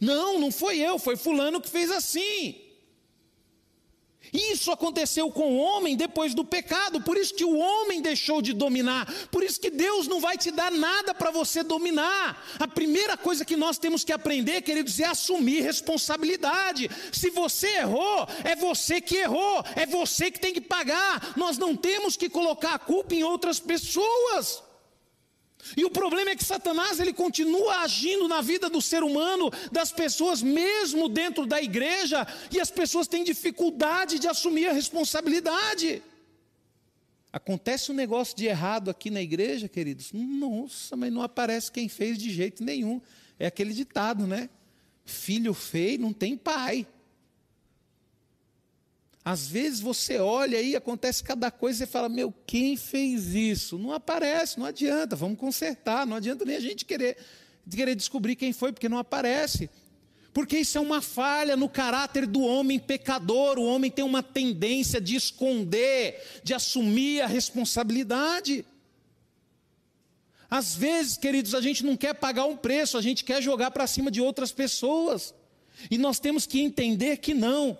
[0.00, 2.65] Não, não foi eu, foi Fulano que fez assim.
[4.32, 8.52] Isso aconteceu com o homem depois do pecado, por isso que o homem deixou de
[8.52, 12.44] dominar, por isso que Deus não vai te dar nada para você dominar.
[12.58, 16.90] A primeira coisa que nós temos que aprender, queridos, é assumir responsabilidade.
[17.12, 21.32] Se você errou, é você que errou, é você que tem que pagar.
[21.36, 24.65] Nós não temos que colocar a culpa em outras pessoas.
[25.74, 29.90] E o problema é que Satanás ele continua agindo na vida do ser humano, das
[29.90, 36.02] pessoas, mesmo dentro da igreja, e as pessoas têm dificuldade de assumir a responsabilidade.
[37.32, 40.10] Acontece um negócio de errado aqui na igreja, queridos?
[40.12, 43.00] Nossa, mas não aparece quem fez de jeito nenhum.
[43.38, 44.48] É aquele ditado, né?
[45.04, 46.86] Filho feio não tem pai.
[49.26, 53.76] Às vezes você olha aí, acontece cada coisa e fala: Meu, quem fez isso?
[53.76, 57.16] Não aparece, não adianta, vamos consertar, não adianta nem a gente querer
[57.68, 59.68] querer descobrir quem foi, porque não aparece.
[60.32, 63.58] Porque isso é uma falha no caráter do homem pecador.
[63.58, 68.64] O homem tem uma tendência de esconder, de assumir a responsabilidade.
[70.48, 73.88] Às vezes, queridos, a gente não quer pagar um preço, a gente quer jogar para
[73.88, 75.34] cima de outras pessoas.
[75.90, 77.76] E nós temos que entender que não.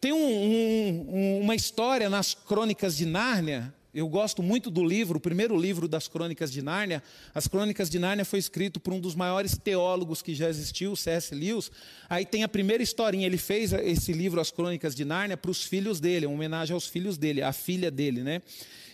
[0.00, 5.20] Tem um, um, uma história nas crônicas de Nárnia, eu gosto muito do livro, o
[5.20, 7.02] primeiro livro das Crônicas de Nárnia.
[7.34, 11.34] As Crônicas de Nárnia foi escrito por um dos maiores teólogos que já existiu, C.S.
[11.34, 11.70] Lewis.
[12.08, 15.64] Aí tem a primeira historinha, ele fez esse livro, As Crônicas de Nárnia, para os
[15.64, 18.42] filhos dele, uma homenagem aos filhos dele, a filha dele, né?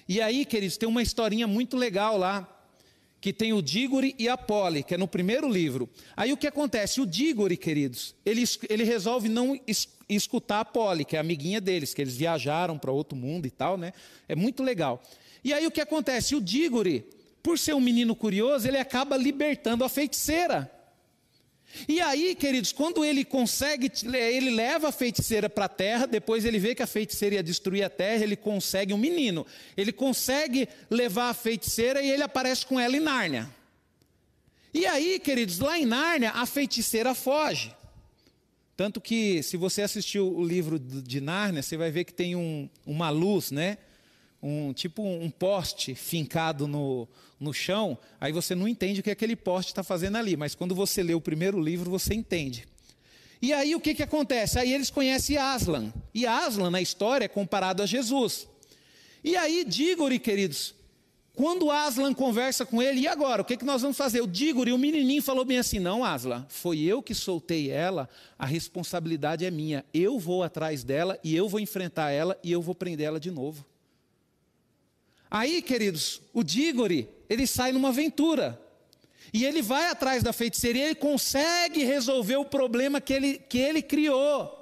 [0.09, 2.54] E aí, queridos, tem uma historinha muito legal lá,
[3.25, 5.89] que tem o Dígore e a Poli, que é no primeiro livro.
[6.15, 7.01] Aí o que acontece?
[7.01, 11.95] O Dígore, queridos, ele, ele resolve não es, escutar a Poli, que é amiguinha deles,
[11.95, 13.95] que eles viajaram para outro mundo e tal, né?
[14.29, 15.03] É muito legal.
[15.43, 16.37] E aí o que acontece?
[16.37, 17.03] O Dígore,
[17.43, 20.71] por ser um menino curioso, ele acaba libertando a feiticeira.
[21.89, 26.59] E aí, queridos, quando ele consegue, ele leva a feiticeira para a terra, depois ele
[26.59, 29.47] vê que a feiticeira ia destruir a terra, ele consegue um menino.
[29.77, 33.51] Ele consegue levar a feiticeira e ele aparece com ela em Nárnia.
[34.73, 37.75] E aí, queridos, lá em Nárnia, a feiticeira foge.
[38.77, 42.69] Tanto que, se você assistiu o livro de Nárnia, você vai ver que tem um,
[42.85, 43.79] uma luz, né?
[44.47, 47.09] Um tipo um poste fincado no,
[47.41, 50.75] no chão, aí você não entende o que aquele poste está fazendo ali, mas quando
[50.75, 52.69] você lê o primeiro livro, você entende.
[53.41, 54.59] E aí o que, que acontece?
[54.59, 58.47] Aí eles conhecem Aslan, e Aslan na história é comparado a Jesus.
[59.23, 60.75] E aí, Dígore, queridos,
[61.35, 64.21] quando Aslan conversa com ele, e agora, o que, que nós vamos fazer?
[64.21, 68.45] O Dígore, o menininho, falou bem assim: Não, Aslan, foi eu que soltei ela, a
[68.45, 69.83] responsabilidade é minha.
[69.95, 73.31] Eu vou atrás dela, e eu vou enfrentar ela, e eu vou prender ela de
[73.31, 73.65] novo.
[75.37, 78.57] Aí, queridos, o Dígore, ele sai numa aventura.
[79.33, 83.59] E ele vai atrás da feiticeira e ele consegue resolver o problema que ele, que
[83.59, 84.57] ele criou.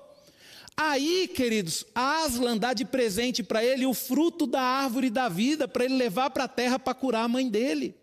[0.74, 5.84] Aí, queridos, Aslan dá de presente para ele o fruto da árvore da vida, para
[5.84, 7.94] ele levar para a terra para curar a mãe dele.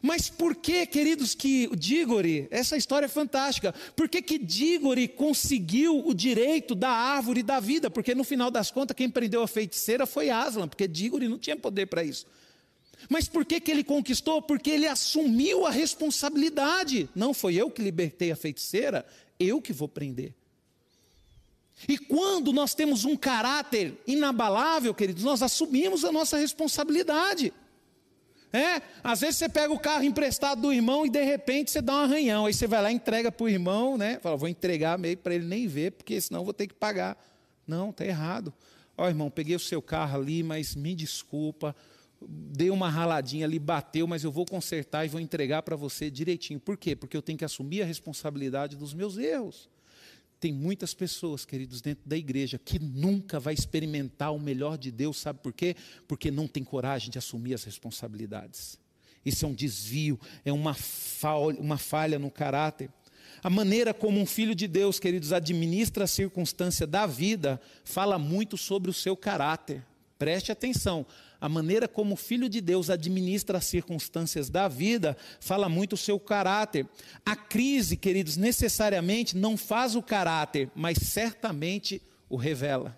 [0.00, 6.06] Mas por que, queridos, que Dígore, essa história é fantástica, por que, que Dígore conseguiu
[6.06, 7.90] o direito da árvore da vida?
[7.90, 11.56] Porque no final das contas, quem prendeu a feiticeira foi Aslan, porque Dígore não tinha
[11.56, 12.26] poder para isso.
[13.08, 14.40] Mas por que, que ele conquistou?
[14.40, 17.08] Porque ele assumiu a responsabilidade.
[17.14, 19.04] Não foi eu que libertei a feiticeira,
[19.38, 20.32] eu que vou prender.
[21.88, 27.52] E quando nós temos um caráter inabalável, queridos, nós assumimos a nossa responsabilidade.
[28.52, 31.94] É, às vezes você pega o carro emprestado do irmão e de repente você dá
[31.94, 32.46] um arranhão.
[32.46, 34.18] Aí você vai lá e entrega para o irmão, né?
[34.20, 37.16] Fala, vou entregar meio para ele nem ver, porque senão vou ter que pagar.
[37.66, 38.52] Não, está errado.
[38.96, 41.74] Ó, irmão, peguei o seu carro ali, mas me desculpa.
[42.20, 46.60] Dei uma raladinha ali, bateu, mas eu vou consertar e vou entregar para você direitinho.
[46.60, 46.94] Por quê?
[46.94, 49.68] Porque eu tenho que assumir a responsabilidade dos meus erros.
[50.42, 55.20] Tem muitas pessoas, queridos, dentro da igreja que nunca vai experimentar o melhor de Deus,
[55.20, 55.76] sabe por quê?
[56.08, 58.76] Porque não tem coragem de assumir as responsabilidades.
[59.24, 62.90] Isso é um desvio, é uma falha, uma falha no caráter.
[63.40, 68.56] A maneira como um filho de Deus, queridos, administra a circunstância da vida, fala muito
[68.56, 69.86] sobre o seu caráter.
[70.18, 71.06] Preste atenção
[71.42, 75.96] a maneira como o filho de Deus administra as circunstâncias da vida fala muito o
[75.96, 76.86] seu caráter.
[77.26, 82.96] A crise, queridos, necessariamente não faz o caráter, mas certamente o revela.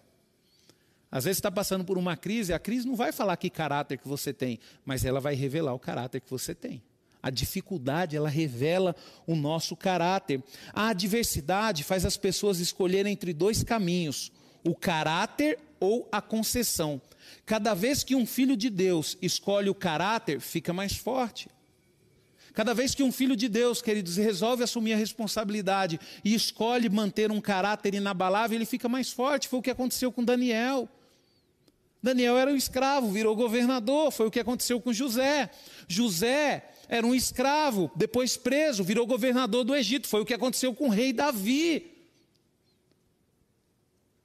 [1.10, 4.06] Às vezes está passando por uma crise, a crise não vai falar que caráter que
[4.06, 6.82] você tem, mas ela vai revelar o caráter que você tem.
[7.22, 8.94] A dificuldade, ela revela
[9.26, 10.44] o nosso caráter.
[10.74, 14.30] A adversidade faz as pessoas escolherem entre dois caminhos:
[14.64, 17.00] o caráter ou a concessão.
[17.46, 21.48] Cada vez que um filho de Deus escolhe o caráter, fica mais forte.
[22.54, 27.32] Cada vez que um filho de Deus, queridos, resolve assumir a responsabilidade e escolhe manter
[27.32, 29.48] um caráter inabalável, ele fica mais forte.
[29.48, 30.88] Foi o que aconteceu com Daniel.
[32.00, 34.12] Daniel era um escravo, virou governador.
[34.12, 35.50] Foi o que aconteceu com José.
[35.88, 40.06] José era um escravo, depois preso, virou governador do Egito.
[40.06, 41.93] Foi o que aconteceu com o rei Davi.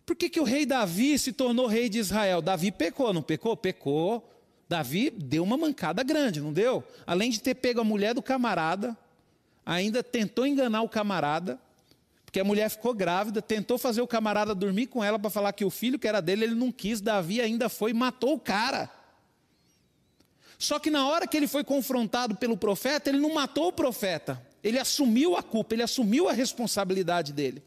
[0.09, 2.41] Por que, que o rei Davi se tornou rei de Israel?
[2.41, 3.55] Davi pecou, não pecou?
[3.55, 4.27] Pecou.
[4.67, 6.83] Davi deu uma mancada grande, não deu?
[7.05, 8.97] Além de ter pego a mulher do camarada,
[9.63, 11.59] ainda tentou enganar o camarada,
[12.25, 15.63] porque a mulher ficou grávida, tentou fazer o camarada dormir com ela para falar que
[15.63, 17.01] o filho que era dele ele não quis.
[17.01, 18.89] Davi ainda foi e matou o cara.
[20.57, 24.41] Só que na hora que ele foi confrontado pelo profeta, ele não matou o profeta.
[24.63, 27.61] Ele assumiu a culpa, ele assumiu a responsabilidade dele.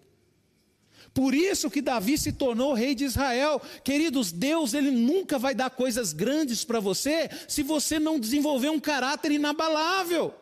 [1.15, 3.61] Por isso que Davi se tornou rei de Israel.
[3.85, 8.81] Queridos, Deus ele nunca vai dar coisas grandes para você se você não desenvolver um
[8.81, 10.35] caráter inabalável.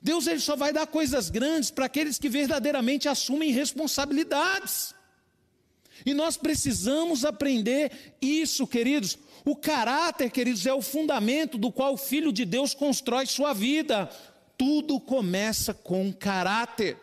[0.00, 4.94] Deus ele só vai dar coisas grandes para aqueles que verdadeiramente assumem responsabilidades.
[6.06, 9.18] E nós precisamos aprender isso, queridos.
[9.44, 14.08] O caráter, queridos, é o fundamento do qual o Filho de Deus constrói sua vida.
[14.56, 16.96] Tudo começa com caráter.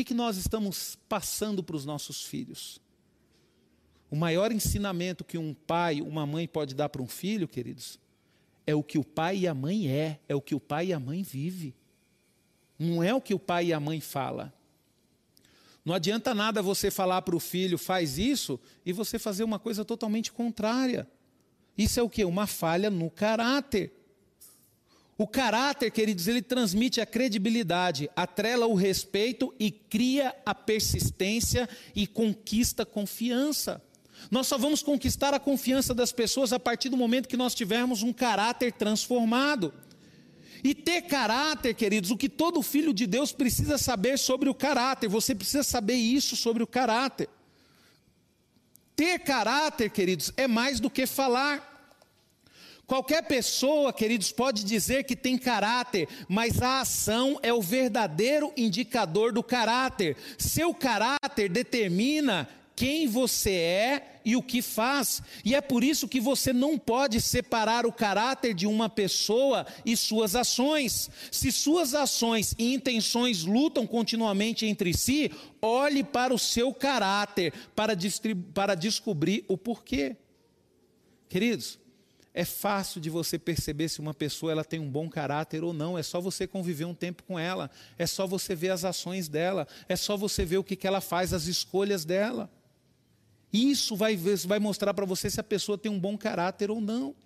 [0.00, 2.80] Que, que nós estamos passando para os nossos filhos?
[4.10, 8.00] O maior ensinamento que um pai, uma mãe pode dar para um filho, queridos,
[8.66, 10.92] é o que o pai e a mãe é, é o que o pai e
[10.94, 11.74] a mãe vive.
[12.78, 14.54] Não é o que o pai e a mãe fala.
[15.84, 19.84] Não adianta nada você falar para o filho, faz isso, e você fazer uma coisa
[19.84, 21.06] totalmente contrária.
[21.76, 22.24] Isso é o que?
[22.24, 23.92] Uma falha no caráter.
[25.20, 32.06] O caráter, queridos, ele transmite a credibilidade, atrela o respeito e cria a persistência e
[32.06, 33.82] conquista confiança.
[34.30, 38.02] Nós só vamos conquistar a confiança das pessoas a partir do momento que nós tivermos
[38.02, 39.74] um caráter transformado.
[40.64, 45.06] E ter caráter, queridos, o que todo filho de Deus precisa saber sobre o caráter,
[45.06, 47.28] você precisa saber isso sobre o caráter.
[48.96, 51.69] Ter caráter, queridos, é mais do que falar.
[52.90, 59.32] Qualquer pessoa, queridos, pode dizer que tem caráter, mas a ação é o verdadeiro indicador
[59.32, 60.16] do caráter.
[60.36, 65.22] Seu caráter determina quem você é e o que faz.
[65.44, 69.96] E é por isso que você não pode separar o caráter de uma pessoa e
[69.96, 71.08] suas ações.
[71.30, 75.30] Se suas ações e intenções lutam continuamente entre si,
[75.62, 77.92] olhe para o seu caráter para,
[78.52, 80.16] para descobrir o porquê.
[81.28, 81.78] Queridos,
[82.32, 85.98] é fácil de você perceber se uma pessoa ela tem um bom caráter ou não.
[85.98, 87.70] É só você conviver um tempo com ela.
[87.98, 89.66] É só você ver as ações dela.
[89.88, 92.48] É só você ver o que, que ela faz, as escolhas dela.
[93.52, 94.16] Isso vai,
[94.46, 97.16] vai mostrar para você se a pessoa tem um bom caráter ou não.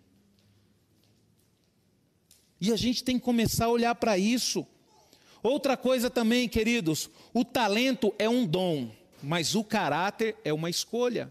[2.59, 4.67] E a gente tem que começar a olhar para isso.
[5.43, 8.91] Outra coisa também, queridos, o talento é um dom,
[9.23, 11.31] mas o caráter é uma escolha.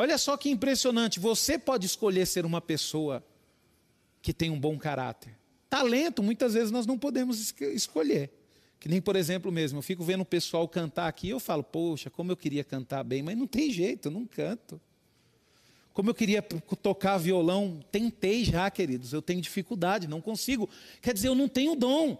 [0.00, 3.22] Olha só que impressionante, você pode escolher ser uma pessoa
[4.22, 5.36] que tem um bom caráter.
[5.68, 8.30] Talento, muitas vezes nós não podemos escolher.
[8.78, 12.08] Que nem, por exemplo, mesmo, eu fico vendo o pessoal cantar aqui eu falo, poxa,
[12.08, 14.80] como eu queria cantar bem, mas não tem jeito, eu não canto.
[15.92, 20.66] Como eu queria tocar violão, tentei já, queridos, eu tenho dificuldade, não consigo.
[21.02, 22.16] Quer dizer, eu não tenho dom.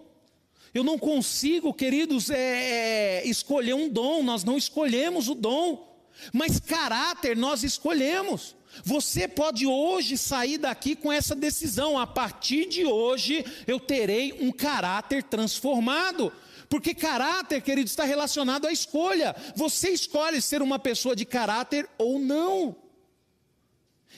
[0.74, 5.89] Eu não consigo, queridos, é, é escolher um dom, nós não escolhemos o dom,
[6.32, 8.56] mas caráter nós escolhemos.
[8.84, 14.52] Você pode hoje sair daqui com essa decisão: a partir de hoje eu terei um
[14.52, 16.32] caráter transformado.
[16.68, 19.34] Porque caráter, querido, está relacionado à escolha.
[19.56, 22.76] Você escolhe ser uma pessoa de caráter ou não.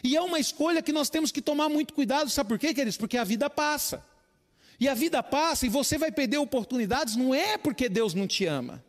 [0.05, 2.99] E é uma escolha que nós temos que tomar muito cuidado, sabe por quê, queridos?
[2.99, 4.05] Porque a vida passa.
[4.79, 8.45] E a vida passa e você vai perder oportunidades, não é porque Deus não te
[8.45, 8.85] ama.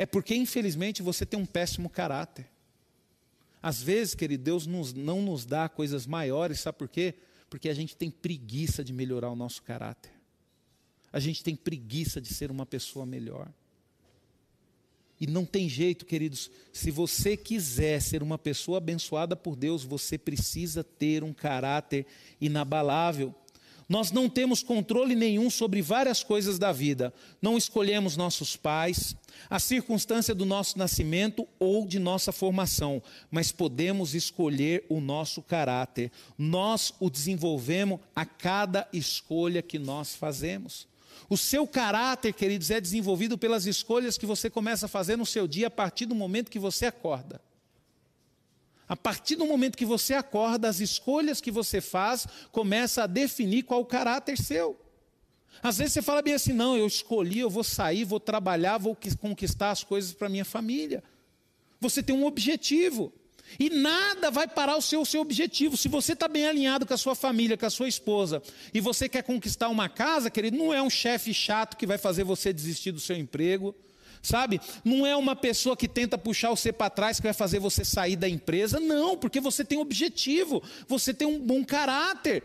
[0.00, 2.46] É porque, infelizmente, você tem um péssimo caráter.
[3.62, 7.16] Às vezes, querido, Deus nos, não nos dá coisas maiores, sabe por quê?
[7.50, 10.10] Porque a gente tem preguiça de melhorar o nosso caráter.
[11.12, 13.52] A gente tem preguiça de ser uma pessoa melhor.
[15.20, 20.16] E não tem jeito, queridos, se você quiser ser uma pessoa abençoada por Deus, você
[20.16, 22.06] precisa ter um caráter
[22.40, 23.34] inabalável.
[23.90, 27.12] Nós não temos controle nenhum sobre várias coisas da vida.
[27.42, 29.16] Não escolhemos nossos pais,
[29.50, 36.12] a circunstância do nosso nascimento ou de nossa formação, mas podemos escolher o nosso caráter.
[36.38, 40.86] Nós o desenvolvemos a cada escolha que nós fazemos.
[41.28, 45.48] O seu caráter, queridos, é desenvolvido pelas escolhas que você começa a fazer no seu
[45.48, 47.40] dia a partir do momento que você acorda.
[48.90, 53.62] A partir do momento que você acorda, as escolhas que você faz começam a definir
[53.62, 54.76] qual o caráter seu.
[55.62, 58.98] Às vezes você fala bem assim: não, eu escolhi, eu vou sair, vou trabalhar, vou
[59.20, 61.04] conquistar as coisas para minha família.
[61.80, 63.12] Você tem um objetivo.
[63.60, 65.76] E nada vai parar o seu, o seu objetivo.
[65.76, 68.42] Se você está bem alinhado com a sua família, com a sua esposa,
[68.74, 72.24] e você quer conquistar uma casa, querido, não é um chefe chato que vai fazer
[72.24, 73.72] você desistir do seu emprego.
[74.22, 74.60] Sabe?
[74.84, 78.16] Não é uma pessoa que tenta puxar você para trás que vai fazer você sair
[78.16, 78.78] da empresa.
[78.78, 82.42] Não, porque você tem objetivo, você tem um bom caráter.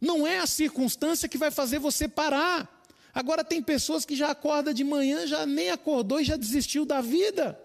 [0.00, 2.82] Não é a circunstância que vai fazer você parar.
[3.12, 7.00] Agora tem pessoas que já acordam de manhã, já nem acordou e já desistiu da
[7.00, 7.58] vida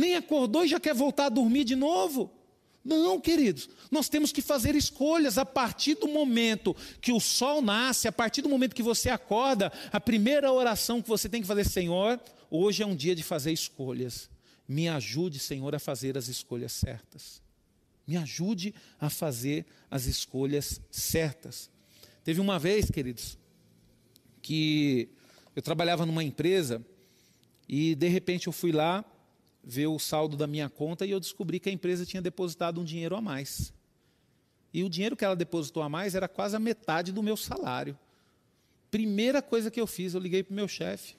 [0.00, 2.30] nem acordou e já quer voltar a dormir de novo.
[2.82, 8.08] Não, queridos, nós temos que fazer escolhas a partir do momento que o sol nasce,
[8.08, 11.66] a partir do momento que você acorda, a primeira oração que você tem que fazer,
[11.66, 12.18] Senhor,
[12.50, 14.30] hoje é um dia de fazer escolhas.
[14.66, 17.42] Me ajude, Senhor, a fazer as escolhas certas.
[18.06, 21.70] Me ajude a fazer as escolhas certas.
[22.24, 23.36] Teve uma vez, queridos,
[24.40, 25.10] que
[25.54, 26.84] eu trabalhava numa empresa
[27.68, 29.04] e de repente eu fui lá
[29.62, 32.84] ver o saldo da minha conta e eu descobri que a empresa tinha depositado um
[32.84, 33.72] dinheiro a mais.
[34.72, 37.98] E o dinheiro que ela depositou a mais era quase a metade do meu salário.
[38.90, 41.14] Primeira coisa que eu fiz, eu liguei para o meu chefe.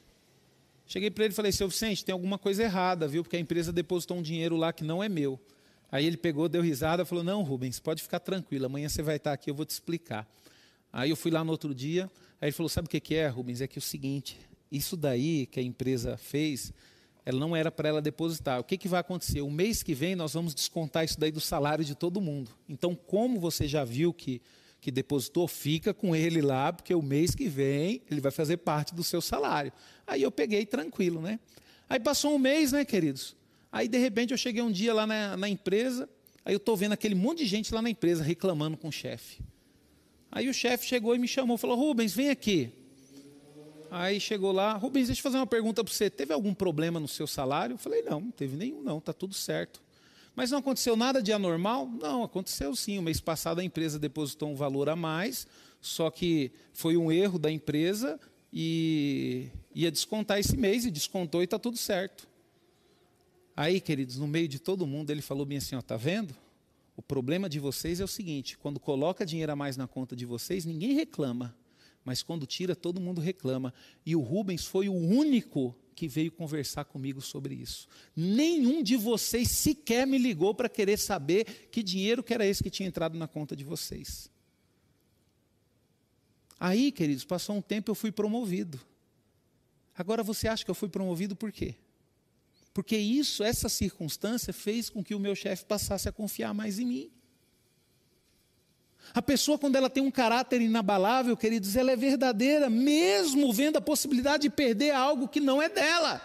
[0.86, 3.24] Cheguei para ele e falei, seu Vicente, tem alguma coisa errada, viu?
[3.24, 5.40] Porque a empresa depositou um dinheiro lá que não é meu.
[5.92, 9.34] Aí ele pegou, deu risada, falou, não, Rubens, pode ficar tranquilo, amanhã você vai estar
[9.34, 10.28] aqui, eu vou te explicar.
[10.92, 13.62] Aí eu fui lá no outro dia, aí ele falou, sabe o que é, Rubens?
[13.62, 14.38] É que é o seguinte,
[14.72, 16.74] isso daí que a empresa fez,
[17.26, 18.60] ela não era para ela depositar.
[18.60, 19.42] O que, que vai acontecer?
[19.42, 22.52] O mês que vem nós vamos descontar isso daí do salário de todo mundo.
[22.68, 24.42] Então, como você já viu que,
[24.80, 28.96] que depositou, fica com ele lá, porque o mês que vem ele vai fazer parte
[28.96, 29.72] do seu salário.
[30.08, 31.40] Aí eu peguei tranquilo, né?
[31.88, 33.36] Aí passou um mês, né, queridos?
[33.72, 36.10] Aí, de repente, eu cheguei um dia lá na, na empresa,
[36.44, 39.42] aí eu estou vendo aquele monte de gente lá na empresa reclamando com o chefe.
[40.32, 42.72] Aí o chefe chegou e me chamou, falou, Rubens, vem aqui.
[43.94, 46.10] Aí chegou lá, Rubens, deixa eu fazer uma pergunta para você.
[46.10, 47.74] Teve algum problema no seu salário?
[47.74, 49.82] Eu falei, não, não teve nenhum, não, está tudo certo.
[50.34, 51.86] Mas não aconteceu nada de anormal?
[51.88, 52.98] Não, aconteceu sim.
[52.98, 55.46] O mês passado a empresa depositou um valor a mais,
[55.82, 58.18] só que foi um erro da empresa
[58.54, 62.30] e ia descontar esse mês e descontou e está tudo certo.
[63.58, 66.34] Aí, queridos, no meio de todo mundo, ele falou bem assim: ó, tá vendo?
[66.96, 70.26] O problema de vocês é o seguinte: quando coloca dinheiro a mais na conta de
[70.26, 71.54] vocês, ninguém reclama
[72.04, 73.74] mas quando tira, todo mundo reclama.
[74.06, 77.88] E o Rubens foi o único que veio conversar comigo sobre isso.
[78.16, 82.70] Nenhum de vocês sequer me ligou para querer saber que dinheiro que era esse que
[82.70, 84.30] tinha entrado na conta de vocês.
[86.60, 88.80] Aí, queridos, passou um tempo eu fui promovido.
[89.96, 91.76] Agora você acha que eu fui promovido por quê?
[92.74, 96.86] Porque isso, essa circunstância fez com que o meu chefe passasse a confiar mais em
[96.86, 97.12] mim.
[99.14, 103.82] A pessoa, quando ela tem um caráter inabalável, queridos, ela é verdadeira, mesmo vendo a
[103.82, 106.22] possibilidade de perder algo que não é dela.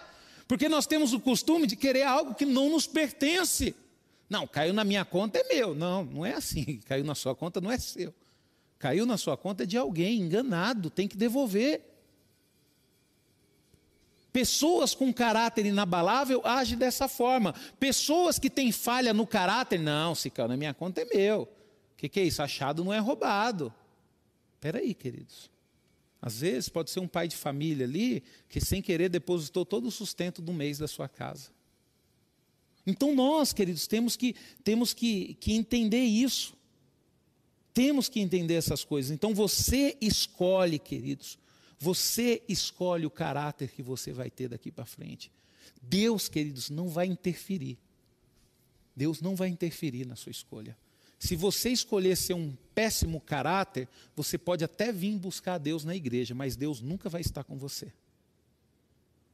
[0.47, 3.75] Porque nós temos o costume de querer algo que não nos pertence.
[4.29, 5.75] Não, caiu na minha conta é meu.
[5.75, 6.79] Não, não é assim.
[6.87, 8.13] Caiu na sua conta não é seu.
[8.79, 11.81] Caiu na sua conta é de alguém enganado, tem que devolver.
[14.31, 17.55] Pessoas com caráter inabalável agem dessa forma.
[17.79, 21.49] Pessoas que têm falha no caráter, não, caiu na minha conta é meu.
[21.97, 22.41] Que, que é isso?
[22.41, 23.73] Achado não é roubado.
[24.55, 25.49] Espera aí, queridos.
[26.21, 29.91] Às vezes pode ser um pai de família ali que sem querer depositou todo o
[29.91, 31.49] sustento do mês da sua casa.
[32.85, 36.55] Então nós, queridos, temos que, temos que, que entender isso.
[37.73, 39.11] Temos que entender essas coisas.
[39.11, 41.37] Então você escolhe, queridos,
[41.77, 45.31] você escolhe o caráter que você vai ter daqui para frente.
[45.81, 47.77] Deus, queridos, não vai interferir.
[48.95, 50.75] Deus não vai interferir na sua escolha.
[51.19, 56.35] Se você escolher ser um péssimo caráter, você pode até vir buscar Deus na igreja,
[56.35, 57.91] mas Deus nunca vai estar com você.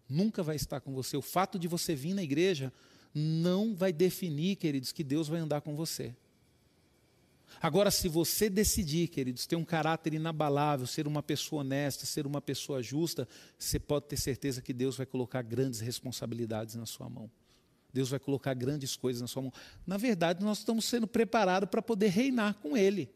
[0.07, 1.17] Nunca vai estar com você.
[1.17, 2.71] O fato de você vir na igreja
[3.13, 6.15] não vai definir, queridos, que Deus vai andar com você.
[7.61, 12.41] Agora, se você decidir, queridos, ter um caráter inabalável, ser uma pessoa honesta, ser uma
[12.41, 13.27] pessoa justa,
[13.57, 17.29] você pode ter certeza que Deus vai colocar grandes responsabilidades na sua mão.
[17.93, 19.53] Deus vai colocar grandes coisas na sua mão.
[19.85, 23.09] Na verdade, nós estamos sendo preparados para poder reinar com Ele.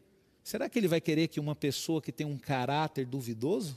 [0.44, 3.76] Será que Ele vai querer que uma pessoa que tem um caráter duvidoso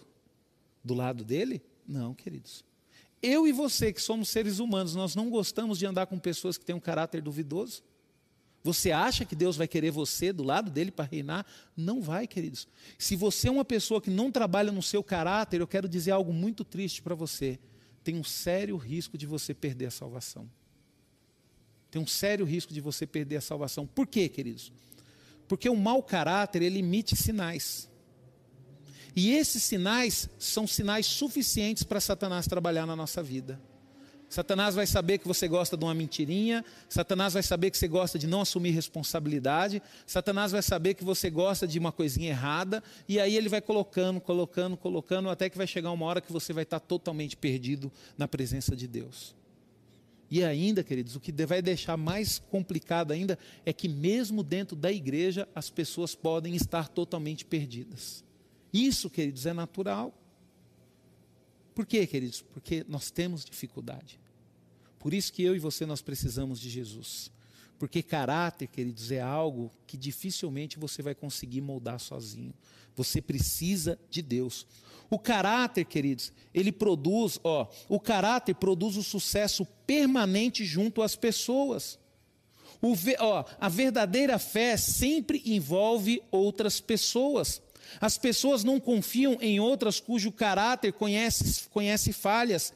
[0.83, 1.61] do lado dele?
[1.87, 2.63] Não, queridos.
[3.21, 6.65] Eu e você, que somos seres humanos, nós não gostamos de andar com pessoas que
[6.65, 7.83] têm um caráter duvidoso?
[8.63, 11.45] Você acha que Deus vai querer você do lado dele para reinar?
[11.75, 12.67] Não vai, queridos.
[12.97, 16.31] Se você é uma pessoa que não trabalha no seu caráter, eu quero dizer algo
[16.31, 17.59] muito triste para você.
[18.03, 20.47] Tem um sério risco de você perder a salvação.
[21.91, 23.85] Tem um sério risco de você perder a salvação.
[23.85, 24.71] Por quê, queridos?
[25.47, 27.89] Porque o mau caráter, ele emite sinais.
[29.13, 33.59] E esses sinais são sinais suficientes para Satanás trabalhar na nossa vida.
[34.29, 38.17] Satanás vai saber que você gosta de uma mentirinha, Satanás vai saber que você gosta
[38.17, 43.19] de não assumir responsabilidade, Satanás vai saber que você gosta de uma coisinha errada, e
[43.19, 46.63] aí ele vai colocando, colocando, colocando, até que vai chegar uma hora que você vai
[46.63, 49.35] estar totalmente perdido na presença de Deus.
[50.31, 54.89] E ainda, queridos, o que vai deixar mais complicado ainda é que, mesmo dentro da
[54.89, 58.23] igreja, as pessoas podem estar totalmente perdidas.
[58.71, 60.17] Isso, queridos, é natural.
[61.75, 62.41] Por quê, queridos?
[62.41, 64.17] Porque nós temos dificuldade.
[64.97, 67.29] Por isso que eu e você nós precisamos de Jesus.
[67.77, 72.53] Porque caráter, queridos, é algo que dificilmente você vai conseguir moldar sozinho.
[72.95, 74.65] Você precisa de Deus.
[75.09, 81.99] O caráter, queridos, ele produz, ó, o caráter produz o sucesso permanente junto às pessoas.
[82.81, 87.61] O, ó, a verdadeira fé sempre envolve outras pessoas.
[87.99, 92.73] As pessoas não confiam em outras cujo caráter conhece, conhece falhas.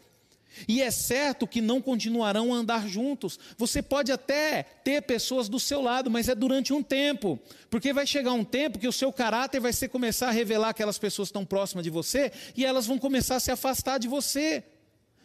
[0.68, 3.40] E é certo que não continuarão a andar juntos.
[3.58, 7.40] Você pode até ter pessoas do seu lado, mas é durante um tempo.
[7.70, 10.98] Porque vai chegar um tempo que o seu caráter vai ser começar a revelar aquelas
[10.98, 14.64] pessoas tão próximas de você e elas vão começar a se afastar de você.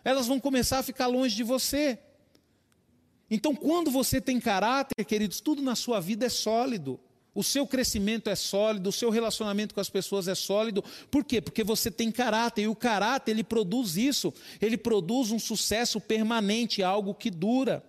[0.04, 1.98] Elas vão começar a ficar longe de você.
[3.30, 6.98] Então, quando você tem caráter, queridos, tudo na sua vida é sólido.
[7.34, 10.82] O seu crescimento é sólido, o seu relacionamento com as pessoas é sólido.
[11.10, 11.40] Por quê?
[11.40, 14.34] Porque você tem caráter, e o caráter ele produz isso.
[14.60, 17.84] Ele produz um sucesso permanente, algo que dura.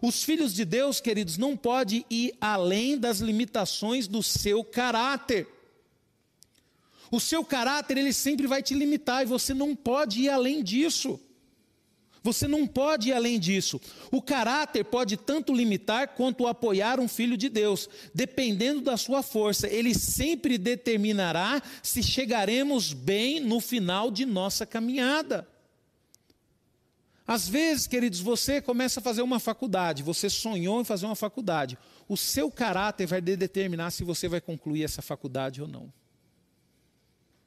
[0.00, 5.46] Os filhos de Deus, queridos, não podem ir além das limitações do seu caráter.
[7.10, 11.20] O seu caráter, ele sempre vai te limitar e você não pode ir além disso.
[12.26, 13.80] Você não pode ir além disso.
[14.10, 17.88] O caráter pode tanto limitar quanto apoiar um filho de Deus.
[18.12, 25.46] Dependendo da sua força, ele sempre determinará se chegaremos bem no final de nossa caminhada.
[27.24, 31.78] Às vezes, queridos, você começa a fazer uma faculdade, você sonhou em fazer uma faculdade.
[32.08, 35.92] O seu caráter vai determinar se você vai concluir essa faculdade ou não.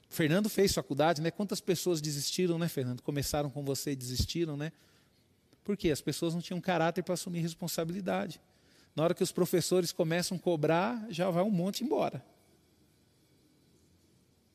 [0.10, 1.30] Fernando fez faculdade, né?
[1.30, 3.02] Quantas pessoas desistiram, né, Fernando?
[3.04, 4.72] Começaram com você e desistiram, né?
[5.64, 5.92] Por quê?
[5.92, 8.42] As pessoas não tinham caráter para assumir responsabilidade.
[8.96, 12.26] Na hora que os professores começam a cobrar, já vai um monte embora.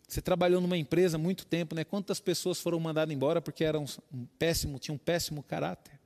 [0.09, 1.85] Você trabalhou numa empresa muito tempo, né?
[1.85, 5.99] Quantas pessoas foram mandadas embora porque eram um péssimo, tinham um péssimo caráter?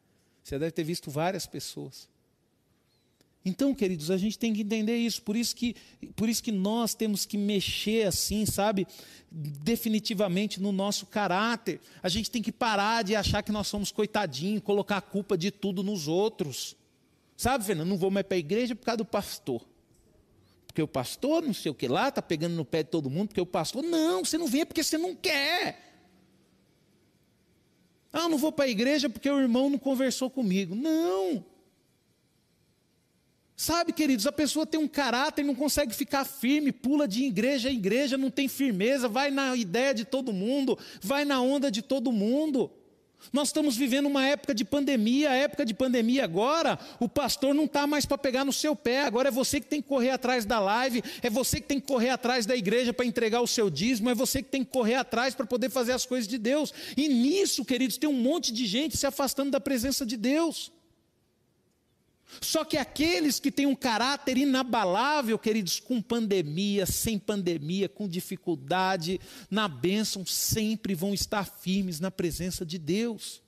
[0.43, 2.09] Você deve ter visto várias pessoas.
[3.45, 5.75] Então, queridos, a gente tem que entender isso, por isso que,
[6.15, 8.87] por isso que nós temos que mexer assim, sabe,
[9.31, 11.81] definitivamente no nosso caráter.
[12.03, 15.51] A gente tem que parar de achar que nós somos coitadinhos, colocar a culpa de
[15.51, 16.77] tudo nos outros.
[17.37, 19.67] Sabe, Fernando, não vou mais para a igreja por causa do pastor.
[20.67, 23.29] Porque o pastor, não sei o que lá, está pegando no pé de todo mundo,
[23.29, 25.89] porque o pastor, não, você não vem porque você não quer.
[28.13, 30.75] Ah, não vou para a igreja porque o irmão não conversou comigo.
[30.75, 31.45] Não.
[33.61, 37.75] Sabe, queridos, a pessoa tem um caráter, não consegue ficar firme, pula de igreja em
[37.75, 42.13] igreja, não tem firmeza, vai na ideia de todo mundo, vai na onda de todo
[42.13, 42.71] mundo.
[43.33, 47.65] Nós estamos vivendo uma época de pandemia, a época de pandemia agora, o pastor não
[47.65, 50.45] está mais para pegar no seu pé, agora é você que tem que correr atrás
[50.45, 53.69] da live, é você que tem que correr atrás da igreja para entregar o seu
[53.69, 56.73] dízimo, é você que tem que correr atrás para poder fazer as coisas de Deus.
[56.97, 60.71] E nisso, queridos, tem um monte de gente se afastando da presença de Deus.
[62.41, 69.21] Só que aqueles que têm um caráter inabalável, queridos, com pandemia, sem pandemia, com dificuldade,
[69.51, 73.41] na bênção, sempre vão estar firmes na presença de Deus.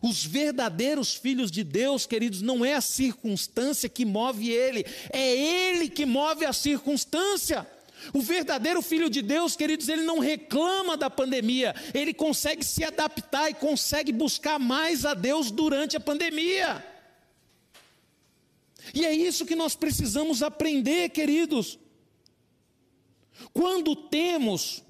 [0.00, 5.88] Os verdadeiros filhos de Deus, queridos, não é a circunstância que move ele, é ele
[5.88, 7.66] que move a circunstância.
[8.12, 13.50] O verdadeiro filho de Deus, queridos, ele não reclama da pandemia, ele consegue se adaptar
[13.50, 16.91] e consegue buscar mais a Deus durante a pandemia.
[18.94, 21.78] E é isso que nós precisamos aprender, queridos.
[23.52, 24.82] Quando temos,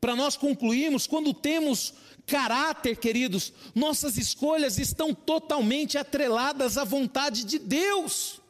[0.00, 1.94] para nós concluirmos, quando temos
[2.26, 8.40] caráter, queridos, nossas escolhas estão totalmente atreladas à vontade de Deus.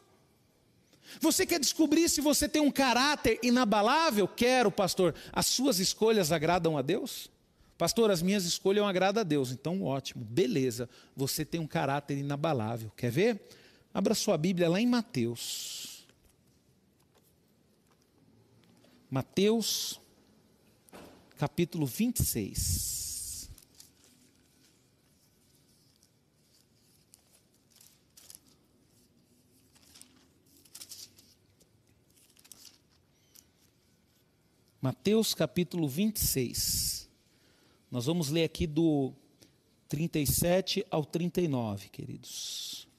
[1.20, 4.26] Você quer descobrir se você tem um caráter inabalável?
[4.26, 5.14] Quero, pastor.
[5.32, 7.30] As suas escolhas agradam a Deus?
[7.76, 9.50] Pastor, as minhas escolhas agradam a Deus.
[9.50, 10.88] Então, ótimo, beleza.
[11.16, 12.90] Você tem um caráter inabalável.
[12.96, 13.48] Quer ver?
[13.94, 16.04] Abra sua Bíblia lá em Mateus.
[19.08, 20.00] Mateus,
[21.38, 23.48] capítulo 26.
[34.82, 37.08] Mateus capítulo 26.
[37.92, 39.14] Nós vamos ler aqui do
[39.88, 42.92] 37 ao 39, queridos.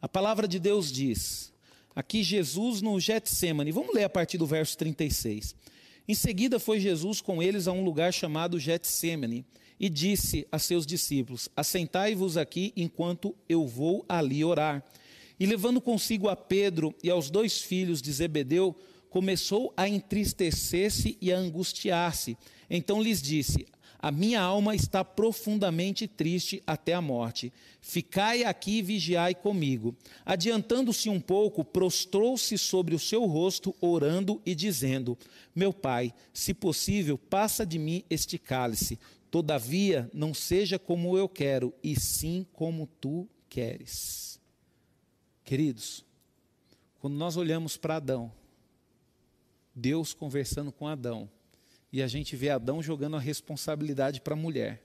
[0.00, 1.52] A palavra de Deus diz,
[1.94, 5.56] aqui Jesus no Getsemane, vamos ler a partir do verso 36.
[6.06, 9.44] Em seguida foi Jesus com eles a um lugar chamado Getsemane
[9.78, 14.84] e disse a seus discípulos: Assentai-vos aqui enquanto eu vou ali orar.
[15.38, 18.76] E levando consigo a Pedro e aos dois filhos de Zebedeu,
[19.10, 22.38] começou a entristecer-se e a angustiar-se.
[22.70, 23.66] Então lhes disse:
[24.00, 27.52] a minha alma está profundamente triste até a morte.
[27.80, 29.96] Ficai aqui e vigiai comigo.
[30.24, 35.18] Adiantando-se um pouco, prostrou-se sobre o seu rosto, orando e dizendo:
[35.52, 38.98] Meu pai, se possível, passa de mim este cálice.
[39.30, 44.40] Todavia, não seja como eu quero, e sim como tu queres.
[45.44, 46.04] Queridos,
[47.00, 48.32] quando nós olhamos para Adão,
[49.74, 51.28] Deus conversando com Adão.
[51.92, 54.82] E a gente vê Adão jogando a responsabilidade para a mulher.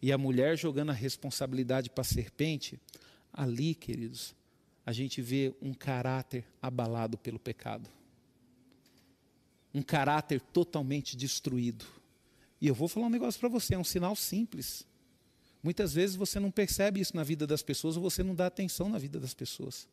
[0.00, 2.78] E a mulher jogando a responsabilidade para a serpente.
[3.32, 4.34] Ali, queridos,
[4.86, 7.90] a gente vê um caráter abalado pelo pecado.
[9.74, 11.84] Um caráter totalmente destruído.
[12.60, 14.86] E eu vou falar um negócio para você, é um sinal simples.
[15.62, 18.88] Muitas vezes você não percebe isso na vida das pessoas ou você não dá atenção
[18.88, 19.88] na vida das pessoas.